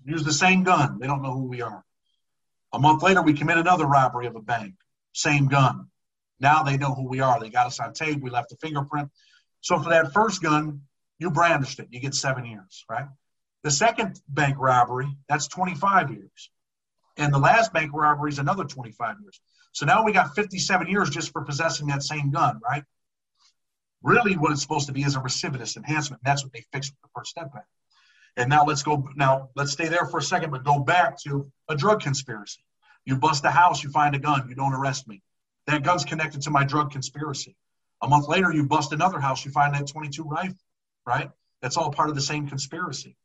[0.05, 0.97] Use the same gun.
[0.99, 1.83] They don't know who we are.
[2.73, 4.73] A month later, we commit another robbery of a bank.
[5.13, 5.87] Same gun.
[6.39, 7.39] Now they know who we are.
[7.39, 8.21] They got us on tape.
[8.21, 9.09] We left a fingerprint.
[9.61, 10.81] So for that first gun,
[11.19, 11.87] you brandished it.
[11.91, 13.07] You get seven years, right?
[13.63, 16.51] The second bank robbery, that's 25 years.
[17.17, 19.39] And the last bank robbery is another 25 years.
[19.71, 22.83] So now we got 57 years just for possessing that same gun, right?
[24.03, 26.21] Really, what it's supposed to be is a recidivist enhancement.
[26.23, 27.67] That's what they fixed with the First Step Act.
[28.37, 29.09] And now let's go.
[29.15, 32.63] Now let's stay there for a second, but go back to a drug conspiracy.
[33.03, 35.23] You bust a house, you find a gun, you don't arrest me.
[35.65, 37.55] That gun's connected to my drug conspiracy.
[38.01, 40.55] A month later, you bust another house, you find that 22 rifle,
[41.05, 41.31] right?
[41.61, 43.15] That's all part of the same conspiracy.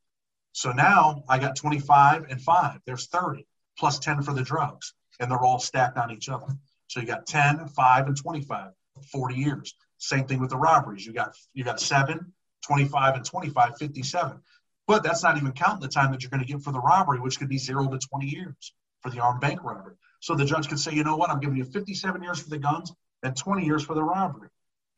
[0.53, 2.81] So now I got 25 and five.
[2.87, 3.47] There's 30
[3.79, 6.47] plus 10 for the drugs, and they're all stacked on each other.
[6.88, 8.73] So you got 10, 5, and 25,
[9.11, 9.75] 40 years.
[9.99, 11.07] Same thing with the robberies.
[11.07, 12.33] You got you got 7,
[12.67, 14.41] 25, and 25, 57.
[14.87, 17.21] But that's not even counting the time that you're going to get for the robbery,
[17.21, 19.95] which could be zero to 20 years for the armed bank robbery.
[20.21, 22.59] So the judge could say, you know what, I'm giving you 57 years for the
[22.59, 24.49] guns and 20 years for the robbery.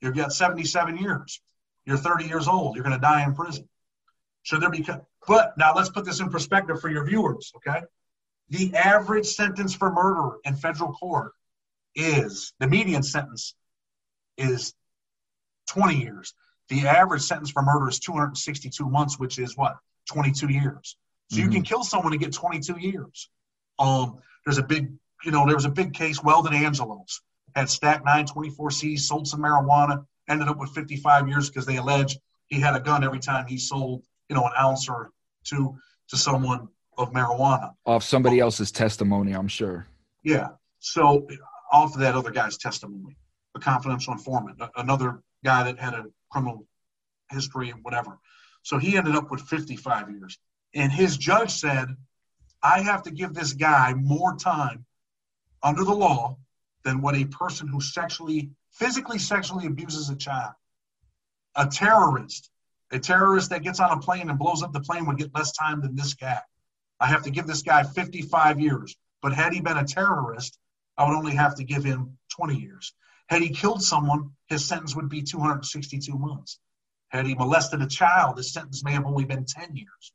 [0.01, 1.41] You've got 77 years.
[1.87, 2.77] You're 30 years old.
[2.77, 3.69] You're going to die in prison.
[4.43, 4.85] Should there be?
[5.27, 7.53] But now let's put this in perspective for your viewers.
[7.57, 7.83] Okay,
[8.51, 11.33] the average sentence for murder in federal court
[11.95, 13.55] is the median sentence
[14.37, 14.75] is
[15.69, 16.35] 20 years.
[16.69, 19.77] The average sentence for murder is 262 months, which is what
[20.11, 20.97] 22 years.
[21.31, 21.53] So you Mhm.
[21.53, 23.31] can kill someone and get 22 years.
[23.79, 24.93] Um, there's a big,
[25.25, 26.23] you know, there was a big case.
[26.23, 27.23] Weldon Angelos
[27.55, 32.61] had stacked 924C, sold some marijuana, ended up with 55 years because they allege he
[32.61, 35.13] had a gun every time he sold, you know, an ounce or
[35.45, 35.77] two
[36.09, 37.75] to someone of marijuana.
[37.87, 39.87] off somebody else's testimony i'm sure
[40.23, 40.49] Yeah.
[40.79, 41.27] So
[41.73, 43.17] off of that other guy's testimony,
[43.57, 46.67] a confidential informant, a- another guy that had a criminal
[47.31, 48.19] history and whatever.
[48.63, 50.39] So he ended up with 55 years.
[50.75, 51.89] And his judge said,
[52.63, 54.85] I have to give this guy more time
[55.63, 56.37] under the law
[56.85, 60.53] than what a person who sexually, physically sexually abuses a child.
[61.57, 62.51] A terrorist,
[62.95, 65.53] a terrorist that gets on a plane and blows up the plane would get less
[65.53, 66.41] time than this guy.
[67.01, 68.97] I have to give this guy 55 years.
[69.21, 70.59] But had he been a terrorist,
[70.97, 72.95] I would only have to give him 20 years.
[73.29, 76.61] Had he killed someone, his sentence would be 262 months.
[77.09, 80.13] Had he molested a child, his sentence may have only been 10 years.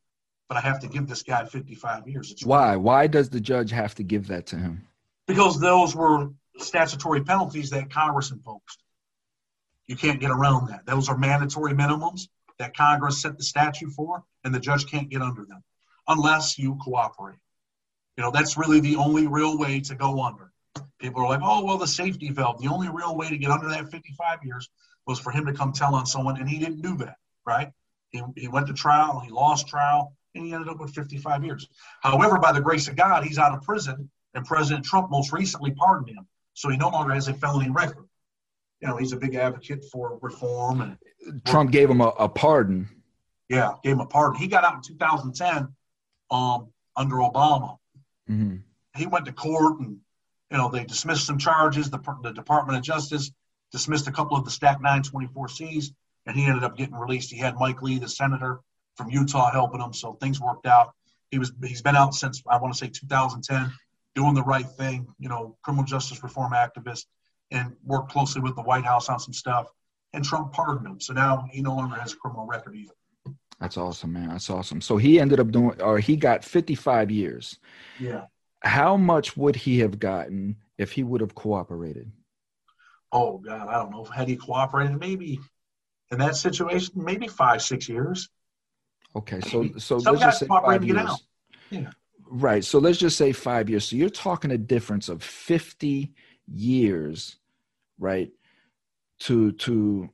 [0.47, 2.31] but I have to give this guy 55 years.
[2.31, 2.75] It's Why?
[2.75, 4.87] Why does the judge have to give that to him?
[5.27, 8.81] Because those were statutory penalties that Congress imposed.
[9.85, 10.87] You can't get around that.
[10.87, 15.21] Those are mandatory minimums that Congress set the statute for, and the judge can't get
[15.21, 15.63] under them
[16.07, 17.39] unless you cooperate.
[18.17, 20.51] You know, that's really the only real way to go under.
[20.99, 22.61] People are like, oh, well, the safety valve.
[22.61, 24.69] The only real way to get under that 55 years
[25.07, 27.71] was for him to come tell on someone, and he didn't do that, right?
[28.09, 31.67] He, he went to trial, he lost trial, and he ended up with 55 years.
[32.01, 35.71] However, by the grace of God, he's out of prison, and President Trump most recently
[35.71, 36.27] pardoned him.
[36.53, 38.08] So he no longer has a felony record.
[38.81, 40.81] You know, he's a big advocate for reform.
[40.81, 42.87] and Trump gave him a, a pardon.
[43.49, 44.39] Yeah, gave him a pardon.
[44.39, 45.67] He got out in 2010
[46.31, 47.77] um, under Obama.
[48.29, 48.57] Mm-hmm.
[48.95, 49.97] He went to court and,
[50.51, 51.89] you know, they dismissed some charges.
[51.89, 53.31] The, the Department of Justice
[53.71, 55.93] dismissed a couple of the stacked 924Cs,
[56.25, 57.31] and he ended up getting released.
[57.31, 58.59] He had Mike Lee, the senator
[58.95, 60.93] from Utah, helping him, so things worked out.
[61.31, 63.71] He was he's been out since I want to say 2010,
[64.15, 65.07] doing the right thing.
[65.19, 67.05] You know, criminal justice reform activist,
[67.51, 69.67] and worked closely with the White House on some stuff.
[70.13, 72.93] And Trump pardoned him, so now he no longer has a criminal record either.
[73.59, 74.29] That's awesome, man.
[74.29, 74.81] That's awesome.
[74.81, 77.59] So he ended up doing, or he got 55 years.
[77.99, 78.25] Yeah.
[78.61, 82.11] How much would he have gotten if he would have cooperated?
[83.11, 84.03] Oh God, I don't know.
[84.03, 85.39] Had he cooperated, maybe
[86.11, 88.29] in that situation, maybe five, six years.
[89.15, 90.99] Okay, so so Some let's just say cooperate five years.
[90.99, 91.19] out.
[91.69, 91.89] Yeah.
[92.29, 92.63] Right.
[92.63, 93.85] So let's just say five years.
[93.85, 96.13] So you're talking a difference of 50
[96.47, 97.37] years,
[97.99, 98.31] right?
[99.21, 100.09] To to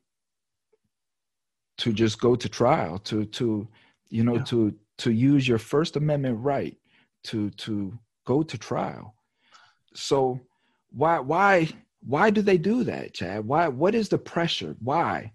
[1.77, 3.67] to just go to trial, to to
[4.09, 4.43] you know, Yeah.
[4.43, 6.77] to to use your First Amendment right
[7.25, 9.15] to to go to trial.
[9.93, 10.39] So
[10.91, 11.69] why why
[12.05, 13.45] why do they do that, Chad?
[13.45, 14.75] Why what is the pressure?
[14.79, 15.33] Why?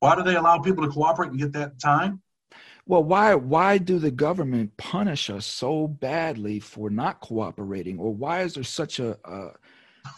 [0.00, 2.22] Why do they allow people to cooperate and get that time?
[2.86, 8.42] Well, why why do the government punish us so badly for not cooperating, or why
[8.42, 9.50] is there such a, a,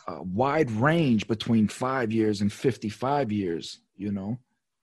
[0.06, 3.80] a wide range between five years and fifty-five years?
[3.96, 4.38] You know,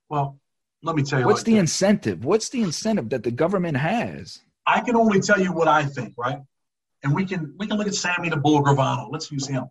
[0.09, 0.37] Well,
[0.83, 1.25] let me tell you.
[1.25, 1.59] what's like the this.
[1.61, 2.23] incentive?
[2.25, 4.41] What's the incentive that the government has?
[4.65, 6.39] I can only tell you what I think, right?
[7.03, 9.09] And we can we can look at Sammy the Bull Gravano.
[9.11, 9.65] Let's use him.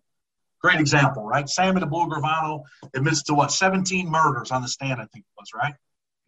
[0.61, 1.47] Great example, right?
[1.47, 2.63] Sammy the Bull Gravano
[2.93, 5.73] admits to what 17 murders on the stand, I think it was, right?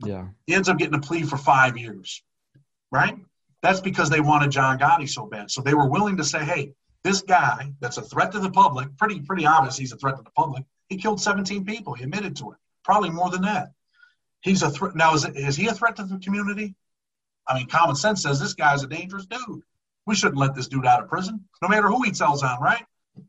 [0.03, 2.23] Yeah, He ends up getting a plea for five years,
[2.91, 3.17] right?
[3.61, 5.51] That's because they wanted John Gotti so bad.
[5.51, 8.95] So they were willing to say, hey, this guy that's a threat to the public,
[8.97, 10.63] pretty pretty obvious he's a threat to the public.
[10.87, 11.93] He killed 17 people.
[11.93, 12.57] He admitted to it.
[12.83, 13.71] Probably more than that.
[14.41, 14.95] He's a threat.
[14.95, 16.75] Now, is, is he a threat to the community?
[17.47, 19.61] I mean, common sense says this guy's a dangerous dude.
[20.05, 22.83] We shouldn't let this dude out of prison, no matter who he tells on, right?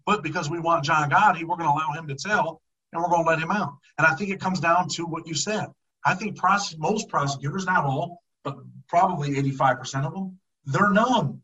[0.06, 3.08] But because we want John Gotti, we're going to allow him to tell, and we're
[3.08, 3.74] going to let him out.
[3.98, 5.66] And I think it comes down to what you said.
[6.04, 6.38] I think
[6.78, 8.56] most prosecutors, not all, but
[8.88, 11.42] probably 85% of them, they're numb.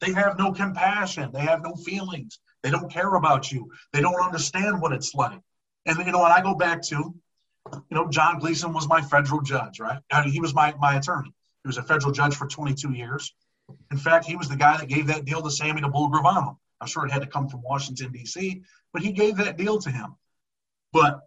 [0.00, 1.30] They have no compassion.
[1.32, 2.38] They have no feelings.
[2.62, 3.70] They don't care about you.
[3.92, 5.40] They don't understand what it's like.
[5.86, 9.40] And you know, when I go back to, you know, John Gleeson was my federal
[9.42, 10.00] judge, right?
[10.10, 11.32] I mean, he was my my attorney.
[11.64, 13.34] He was a federal judge for 22 years.
[13.90, 16.56] In fact, he was the guy that gave that deal to Sammy the Bull Gravano.
[16.80, 19.90] I'm sure it had to come from Washington D.C., but he gave that deal to
[19.90, 20.16] him.
[20.92, 21.20] But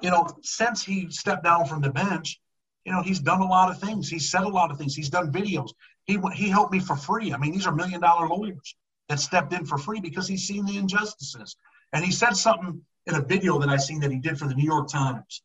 [0.00, 2.40] you know, since he stepped down from the bench,
[2.84, 4.08] you know, he's done a lot of things.
[4.08, 4.94] He's said a lot of things.
[4.94, 5.70] He's done videos.
[6.10, 7.32] He he helped me for free.
[7.32, 8.74] I mean, these are million dollar lawyers
[9.08, 11.56] that stepped in for free because he's seen the injustices.
[11.92, 14.54] And he said something in a video that I seen that he did for the
[14.54, 15.42] New York Times.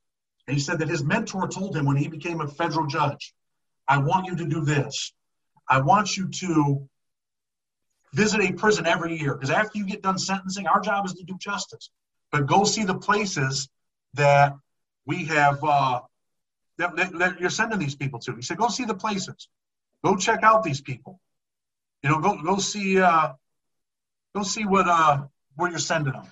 [0.48, 3.34] And he said that his mentor told him when he became a federal judge,
[3.88, 5.14] I want you to do this.
[5.70, 6.88] I want you to
[8.14, 11.24] visit a prison every year because after you get done sentencing, our job is to
[11.24, 11.90] do justice.
[12.32, 13.70] But go see the places
[14.16, 14.56] that
[15.06, 16.02] we have uh,
[16.78, 18.36] that, that, that you're sending these people to.
[18.36, 19.48] He said, go see the places.
[20.04, 21.20] Go check out these people.
[22.04, 23.34] You know, go go see uh,
[24.36, 25.24] go see what uh,
[25.56, 26.28] where you're sending them.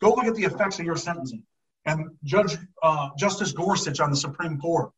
[0.00, 1.44] Go look at the effects of your sentencing.
[1.84, 4.90] And Judge uh, Justice Gorsuch on the Supreme Court,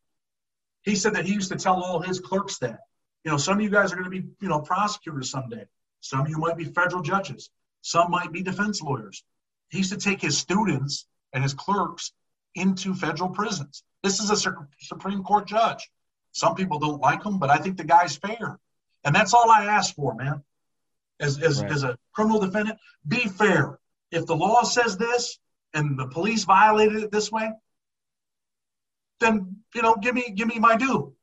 [0.81, 2.79] he said that he used to tell all his clerks that,
[3.23, 5.65] you know, some of you guys are going to be, you know, prosecutors someday.
[6.01, 7.51] Some of you might be federal judges.
[7.81, 9.23] Some might be defense lawyers.
[9.69, 12.11] He used to take his students and his clerks
[12.55, 13.83] into federal prisons.
[14.01, 15.89] This is a Su- Supreme Court judge.
[16.31, 18.59] Some people don't like him, but I think the guy's fair.
[19.03, 20.43] And that's all I ask for, man.
[21.19, 21.71] As, as, Right.
[21.71, 23.79] as a criminal defendant, be fair.
[24.11, 25.37] If the law says this
[25.73, 27.51] and the police violated it this way,
[29.19, 31.13] then you know, give me give me my due.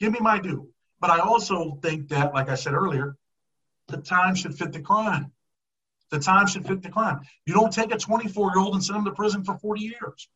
[0.00, 0.68] Give me my due.
[1.00, 3.16] But I also think that, like I said earlier,
[3.88, 5.32] the time should fit the crime.
[6.10, 7.20] The time should fit the crime.
[7.44, 10.28] You don't take a 24 year old and send him to prison for 40 years.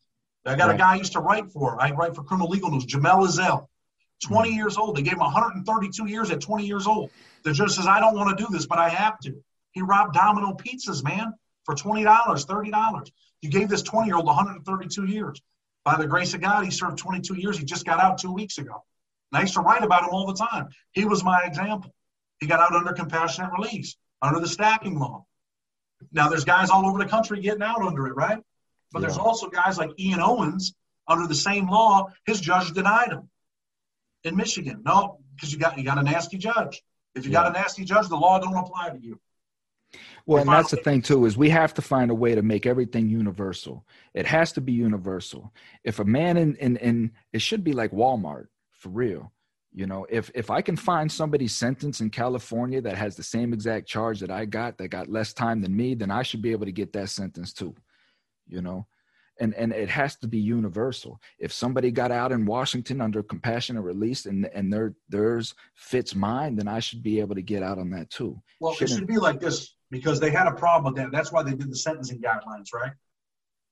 [0.45, 0.75] I got Right.
[0.75, 1.81] a guy I used to write for.
[1.81, 3.67] I write for Criminal Legal News, Jamel Azell.
[4.19, 4.55] 20 hmm.
[4.55, 4.95] years old.
[4.95, 7.11] They gave him 132 years at 20 years old.
[7.43, 9.35] The judge says, I don't want to do this, but I have to.
[9.71, 13.11] He robbed Domino pizzas, man, for $20, $30.
[13.41, 15.41] You gave this 20 year old 132 years.
[15.85, 17.57] By the grace of God, he served 22 years.
[17.57, 18.83] He just got out two weeks ago.
[19.31, 20.69] And I used to write about him all the time.
[20.91, 21.93] He was my example.
[22.39, 25.25] He got out under compassionate release, under the stacking law.
[26.11, 28.39] Now, there's guys all over the country getting out under it, right?
[28.91, 29.07] But yeah.
[29.07, 30.73] there's also guys like Ian Owens
[31.07, 32.07] under the same law.
[32.25, 33.29] His judge denied him
[34.23, 34.81] in Michigan.
[34.85, 36.81] No, because you got you got a nasty judge.
[37.15, 37.43] If you yeah.
[37.43, 39.19] got a nasty judge, the law don't apply to you.
[40.25, 42.65] Well, and that's the thing too is we have to find a way to make
[42.65, 43.85] everything universal.
[44.13, 45.51] It has to be universal.
[45.83, 49.31] If a man in in, in it should be like Walmart for real.
[49.71, 53.53] You know, if if I can find somebody sentenced in California that has the same
[53.53, 56.51] exact charge that I got, that got less time than me, then I should be
[56.51, 57.75] able to get that sentence too.
[58.47, 58.87] You know,
[59.39, 61.19] and and it has to be universal.
[61.37, 66.55] If somebody got out in Washington under compassionate release and and their theirs fits mine,
[66.55, 68.41] then I should be able to get out on that too.
[68.59, 71.11] Well, Shouldn't, it should be like this because they had a problem with that.
[71.11, 72.91] That's why they did the sentencing guidelines, right?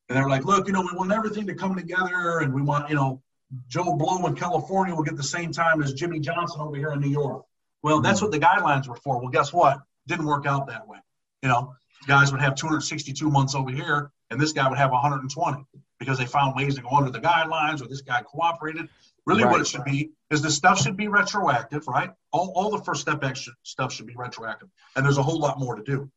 [0.10, 2.90] And they're like, look, you know, we want everything to come together, and we want,
[2.90, 3.22] you know,
[3.68, 7.02] Joe Blow in California will get the same time as Jimmy Johnson over here in
[7.02, 7.44] New York.
[7.84, 8.26] Well, that's hmm.
[8.26, 9.20] what the guidelines were for.
[9.20, 9.80] Well, guess what?
[10.08, 10.98] Didn't work out that way.
[11.42, 11.74] You know,
[12.08, 15.66] guys would have 262 months over here, and this guy would have 120
[16.00, 18.88] because they found ways to go under the guidelines, or this guy cooperated.
[19.26, 19.52] Really, right.
[19.52, 22.12] what it should be is the stuff should be retroactive, right?
[22.32, 25.60] All, all the first step action stuff should be retroactive, and there's a whole lot
[25.60, 26.10] more to do.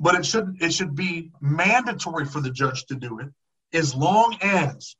[0.00, 3.28] But it should it should be mandatory for the judge to do it,
[3.72, 4.96] as long as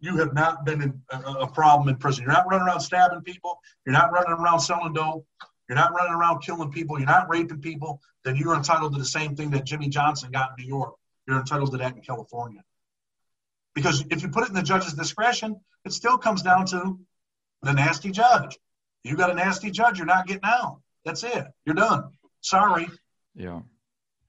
[0.00, 2.24] you have not been in a, a, problem in prison.
[2.24, 3.58] You're not running around stabbing people.
[3.84, 5.26] You're not running around selling dope.
[5.68, 6.98] You're not running around killing people.
[6.98, 8.00] You're not raping people.
[8.24, 10.94] Then you're entitled to the same thing that Jimmy Johnson got in New York.
[11.26, 12.62] You're entitled to that in California.
[13.74, 16.98] Because if you put it in the judge's discretion, it still comes down to
[17.62, 18.58] the nasty judge.
[19.04, 20.80] You got a nasty judge, you're not getting out.
[21.04, 21.46] That's it.
[21.64, 22.10] You're done.
[22.40, 22.88] Sorry.
[23.34, 23.60] Yeah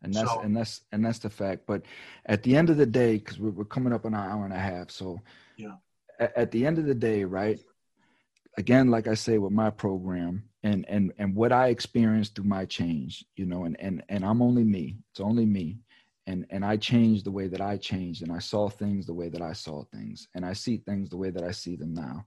[0.04, 1.82] and that's so, and that's and that's the fact but
[2.26, 4.54] at the end of the day because we're, we're coming up on an hour and
[4.54, 5.20] a half so
[5.58, 5.76] yeah
[6.20, 7.60] at, at, the end of the day right
[8.58, 12.66] again like i say with my program and and and what i experienced through my
[12.66, 15.78] change you know and and and i'm only me it's only me
[16.28, 19.30] and and i changed the way that i changed and i saw things the way
[19.30, 22.24] that i saw things and i see things the way that i see them now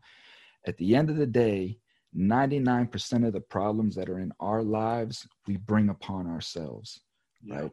[0.66, 1.78] at the end of the day
[2.16, 7.00] 99% of the problems that are in our lives we bring upon ourselves
[7.42, 7.60] yeah.
[7.60, 7.70] right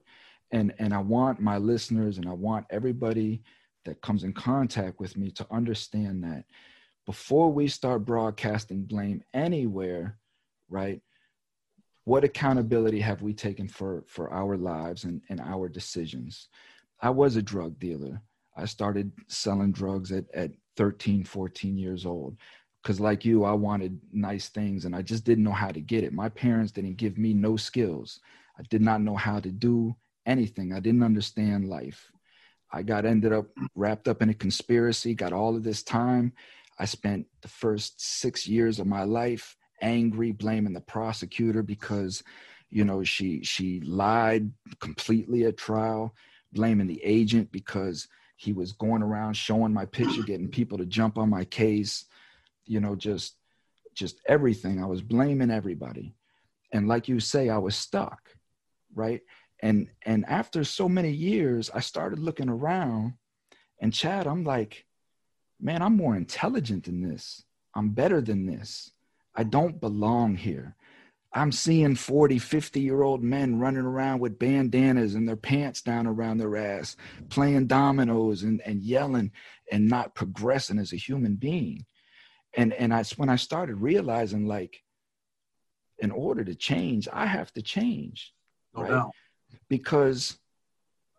[0.51, 3.41] and and i want my listeners and i want everybody
[3.86, 6.43] that comes in contact with me to understand that
[7.05, 10.19] before we start broadcasting blame anywhere
[10.69, 11.01] right
[12.08, 16.47] what accountability have we taken for for our lives and, and our decisions
[17.01, 18.22] i was a drug dealer
[18.55, 22.38] i started selling drugs at, at 13 14 years old
[22.82, 26.03] because like you i wanted nice things and i just didn't know how to get
[26.03, 28.20] it my parents didn't give me no skills
[28.60, 29.95] I did not know how to do
[30.26, 30.74] anything.
[30.74, 32.12] I didn't understand life.
[32.72, 36.34] I got ended up wrapped up in a conspiracy, got all of this time.
[36.80, 42.23] I spent the first six years of my life angry, blaming the prosecutor because,
[42.69, 46.13] you know, she she lied completely at trial,
[46.53, 51.17] blaming the agent because he was going around showing my picture, getting people to jump
[51.17, 52.05] on my case,
[52.65, 53.36] you know, just
[53.93, 54.82] just everything.
[54.82, 56.13] I was blaming everybody.
[56.71, 58.38] And like you say, I was stuck
[58.97, 59.21] right
[59.61, 63.13] and and after so many years i started looking around
[63.82, 64.86] and chad i'm like
[65.61, 67.43] man i'm more intelligent than this
[67.75, 68.91] i'm better than this
[69.38, 70.75] i don't belong here
[71.33, 76.07] i'm seeing 40 50 year old men running around with bandanas and their pants down
[76.07, 76.97] around their ass
[77.29, 79.31] playing dominoes and, and yelling
[79.71, 81.85] and not progressing as a human being
[82.55, 84.83] and and that's when i started realizing like
[85.99, 88.33] in order to change i have to change
[88.75, 88.91] no right?
[88.91, 89.11] Doubt.
[89.69, 90.38] Because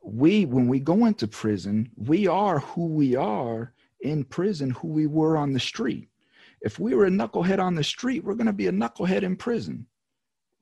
[0.02, 5.06] we, when we go into prison, we are who we are in prison, who we
[5.06, 6.07] were on the street.
[6.60, 9.36] If we were a knucklehead on the street, we're going to be a knucklehead in
[9.36, 9.86] prison,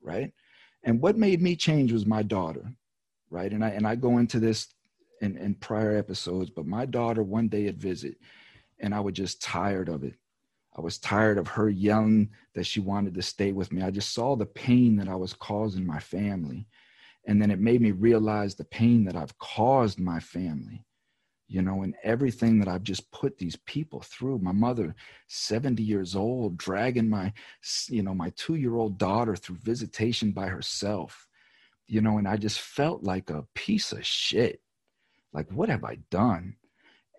[0.01, 0.31] right?
[0.83, 2.71] And what made me change was my daughter,
[3.29, 3.51] right?
[3.51, 4.67] And I and I go into this
[5.21, 8.15] in, in prior episodes, but my daughter one day at visit,
[8.79, 10.13] and I was just tired of it.
[10.77, 13.81] I was tired of her yelling that she wanted to stay with me.
[13.81, 16.67] I just saw the pain that I was causing my family
[17.27, 20.83] and then it made me realize the pain that i've caused my family
[21.47, 24.95] you know and everything that i've just put these people through my mother
[25.27, 27.31] 70 years old dragging my
[27.89, 31.27] you know my 2 year old daughter through visitation by herself
[31.87, 34.61] you know and i just felt like a piece of shit
[35.33, 36.55] like what have i done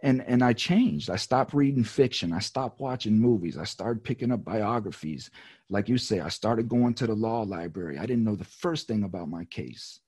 [0.03, 1.11] and and I changed.
[1.11, 2.33] I stopped reading fiction.
[2.33, 3.59] I stopped watching movies.
[3.59, 5.31] I started picking up biographies.
[5.71, 7.99] Like you say, I started going to the law library.
[7.99, 10.01] I didn't know the first thing about my case.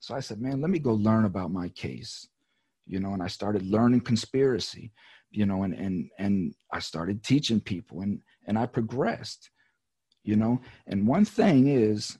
[0.00, 2.28] So I said, man, let me go learn about my case.
[2.88, 4.92] You know, and I started learning conspiracy,
[5.30, 9.50] you know, and and and I started teaching people and and I progressed,
[10.24, 10.60] you know.
[10.86, 12.18] And one thing is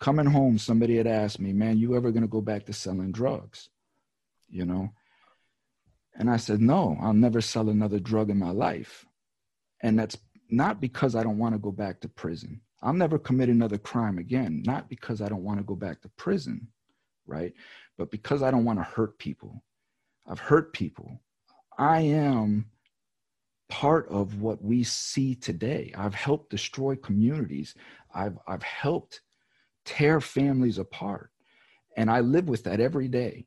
[0.00, 3.68] coming home, somebody had asked me, man, you ever gonna go back to selling drugs?
[4.48, 4.90] You know,
[6.20, 9.06] and I said, No, I'll never sell another drug in my life.
[9.82, 10.16] And that's
[10.50, 12.60] not because I don't want to go back to prison.
[12.82, 16.08] I'll never commit another crime again, not because I don't want to go back to
[16.16, 16.68] prison,
[17.26, 17.52] right?
[17.96, 19.62] But because I don't want to hurt people.
[20.30, 21.20] I've hurt people.
[21.78, 22.66] I am
[23.68, 25.92] part of what we see today.
[25.96, 27.74] I've helped destroy communities.
[28.14, 29.22] I've, I've helped
[29.84, 31.30] tear families apart.
[31.96, 33.46] And I live with that every day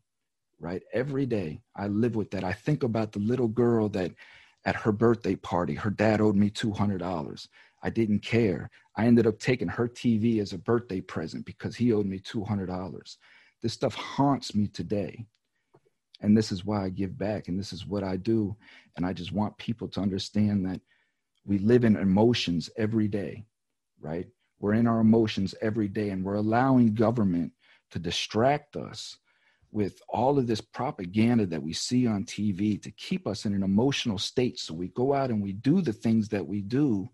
[0.63, 0.81] right?
[0.93, 2.43] Every day I live with that.
[2.43, 4.11] I think about the little girl that
[4.65, 7.47] at her birthday party, her dad owed me $200.
[7.83, 8.69] I didn't care.
[8.95, 13.17] I ended up taking her TV as a birthday present because he owed me $200.
[13.61, 15.25] This stuff haunts me today.
[16.23, 18.55] And this is why I give back and this is what I do.
[18.95, 20.81] And I just want people to understand that
[21.45, 23.45] we live in emotions every day,
[23.99, 24.27] right?
[24.59, 27.51] We're in our emotions every day and we're allowing government
[27.91, 29.17] to distract us
[29.71, 33.63] with all of this propaganda that we see on TV to keep us in an
[33.63, 34.59] emotional state.
[34.59, 37.09] So we go out and we do the things that we do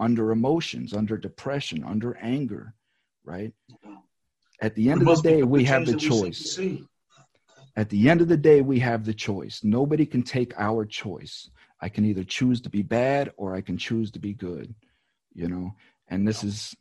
[0.00, 2.74] under emotions, under depression, under anger,
[3.24, 3.52] right?
[4.60, 6.58] At the end of the day, we have the choice.
[7.78, 9.62] At the end of the day, we have the choice.
[9.62, 11.48] Nobody can take our choice.
[11.80, 14.74] I can either choose to be bad or I can choose to be good,
[15.32, 15.74] you know?
[16.08, 16.76] And this is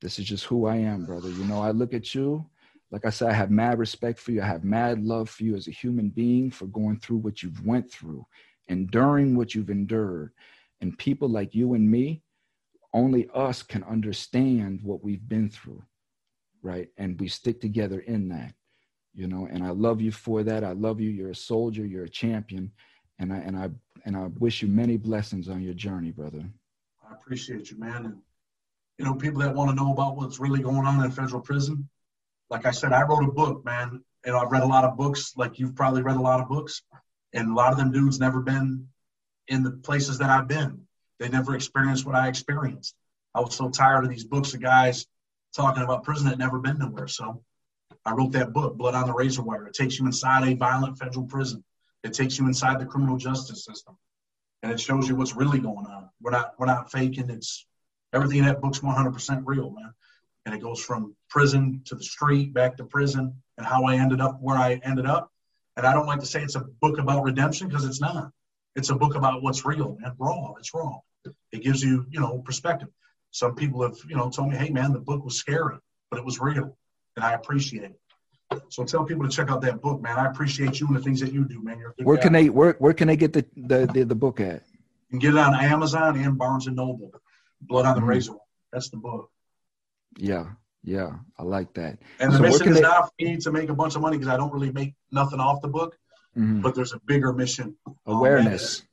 [0.00, 1.28] this is just who I am, brother.
[1.28, 2.46] You know, I look at you
[2.94, 4.40] like I said, I have mad respect for you.
[4.40, 7.66] I have mad love for you as a human being for going through what you've
[7.66, 8.24] went through,
[8.68, 10.30] enduring what you've endured.
[10.80, 12.22] And people like you and me,
[12.92, 15.82] only us can understand what we've been through,
[16.62, 16.88] right?
[16.96, 18.54] And we stick together in that,
[19.14, 19.48] you know.
[19.50, 20.64] And I love you for that.
[20.64, 21.10] I love you.
[21.10, 21.84] You're a soldier.
[21.84, 22.70] You're a champion,
[23.18, 23.70] and I and I
[24.04, 26.44] and I wish you many blessings on your journey, brother.
[27.08, 28.04] I appreciate you, man.
[28.06, 28.16] And
[28.98, 31.88] you know, people that want to know about what's really going on in federal prison,
[32.50, 34.02] like I said, I wrote a book, man.
[34.26, 36.82] And I've read a lot of books, like you've probably read a lot of books,
[37.34, 38.88] and a lot of them dudes never been
[39.48, 40.80] in the places that I've been.
[41.18, 42.94] They never experienced what I experienced.
[43.34, 45.06] I was so tired of these books of guys
[45.54, 47.08] talking about prison that never been nowhere.
[47.08, 47.42] So
[48.06, 49.66] I wrote that book, Blood on the Razor Wire.
[49.66, 51.64] It takes you inside a violent federal prison.
[52.02, 53.96] It takes you inside the criminal justice system,
[54.62, 56.10] and it shows you what's really going on.
[56.20, 57.30] We're not we're not faking.
[57.30, 57.66] It's
[58.12, 59.94] everything in that book's 100% real, man
[60.44, 64.20] and it goes from prison to the street, back to prison, and how I ended
[64.20, 65.30] up where I ended up.
[65.76, 68.30] And I don't like to say it's a book about redemption because it's not.
[68.76, 70.54] It's a book about what's real and raw.
[70.58, 70.98] It's raw.
[71.52, 72.88] It gives you, you know, perspective.
[73.30, 75.78] Some people have, you know, told me, "Hey, man, the book was scary,
[76.10, 76.76] but it was real,
[77.16, 77.98] and I appreciate it."
[78.68, 80.18] So tell people to check out that book, man.
[80.18, 81.82] I appreciate you and the things that you do, man.
[82.02, 82.22] where guy.
[82.22, 84.62] can they where where can they get the, the the, the book at?
[85.10, 87.12] You can get it on Amazon and Barnes and Noble.
[87.60, 88.10] Blood on the mm-hmm.
[88.10, 88.34] Razor.
[88.72, 89.30] That's the book.
[90.16, 90.46] Yeah,
[90.82, 91.98] yeah, I like that.
[92.20, 92.80] And the so mission is they...
[92.82, 95.40] not for me to make a bunch of money because I don't really make nothing
[95.40, 95.96] off the book.
[96.36, 96.62] Mm-hmm.
[96.62, 97.76] But there's a bigger mission.
[98.06, 98.80] Awareness.
[98.80, 98.86] Um,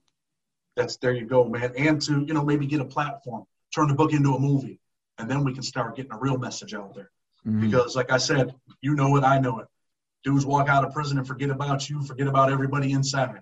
[0.77, 1.73] that's there you go, man.
[1.77, 4.79] And to you know maybe get a platform, turn the book into a movie,
[5.17, 7.11] and then we can start getting a real message out there.
[7.47, 7.69] Mm-hmm.
[7.69, 9.67] Because like I said, you know it, I know it.
[10.23, 13.41] Dudes walk out of prison and forget about you, forget about everybody inside.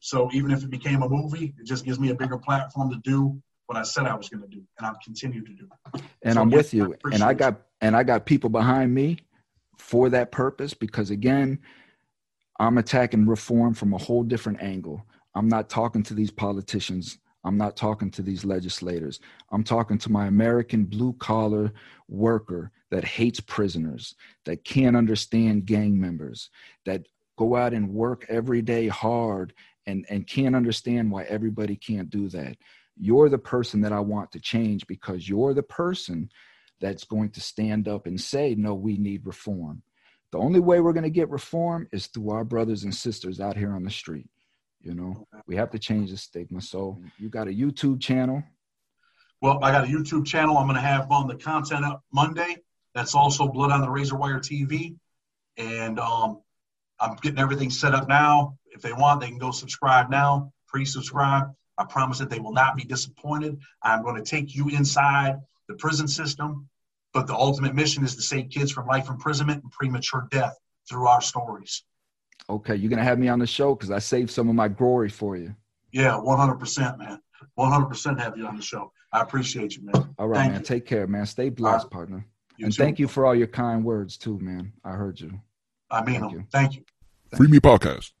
[0.00, 2.96] So even if it became a movie, it just gives me a bigger platform to
[3.04, 5.68] do what I said I was going to do, and I've continued to do.
[6.22, 6.94] And so, I'm with you.
[7.04, 9.18] I and I got and I got people behind me
[9.76, 11.58] for that purpose because again,
[12.58, 15.04] I'm attacking reform from a whole different angle.
[15.34, 17.18] I'm not talking to these politicians.
[17.44, 19.20] I'm not talking to these legislators.
[19.52, 21.72] I'm talking to my American blue collar
[22.08, 24.14] worker that hates prisoners,
[24.44, 26.50] that can't understand gang members,
[26.86, 29.52] that go out and work every day hard
[29.86, 32.56] and, and can't understand why everybody can't do that.
[32.96, 36.30] You're the person that I want to change because you're the person
[36.80, 39.82] that's going to stand up and say, no, we need reform.
[40.30, 43.56] The only way we're going to get reform is through our brothers and sisters out
[43.56, 44.28] here on the street.
[44.80, 46.60] You know, we have to change the stigma.
[46.60, 47.06] So mm-hmm.
[47.18, 48.42] you got a YouTube channel.
[49.40, 50.56] Well, I got a YouTube channel.
[50.56, 52.56] I'm going to have on the content up Monday.
[52.98, 54.96] That's also Blood on the Razor Wire TV.
[55.56, 56.40] And um,
[56.98, 58.58] I'm getting everything set up now.
[58.72, 61.44] If they want, they can go subscribe now, pre subscribe.
[61.78, 63.60] I promise that they will not be disappointed.
[63.84, 65.36] I'm going to take you inside
[65.68, 66.68] the prison system,
[67.14, 70.58] but the ultimate mission is to save kids from life imprisonment and premature death
[70.90, 71.84] through our stories.
[72.50, 75.10] Okay, you're gonna have me on the show because I saved some of my glory
[75.10, 75.54] for you.
[75.92, 77.20] Yeah, 100%, man.
[77.58, 78.90] 100% have you on the show.
[79.12, 80.14] I appreciate you, man.
[80.18, 80.60] All right, Thank man.
[80.60, 80.66] you.
[80.66, 81.26] Take care, man.
[81.26, 82.26] Stay blessed, partner.
[82.58, 82.82] You and too.
[82.82, 84.72] thank you for all your kind words too, man.
[84.84, 85.40] I heard you.
[85.90, 86.40] I mean Thank them.
[86.40, 86.46] you.
[86.50, 86.84] Thank you.
[87.36, 88.12] Free Me Podcast.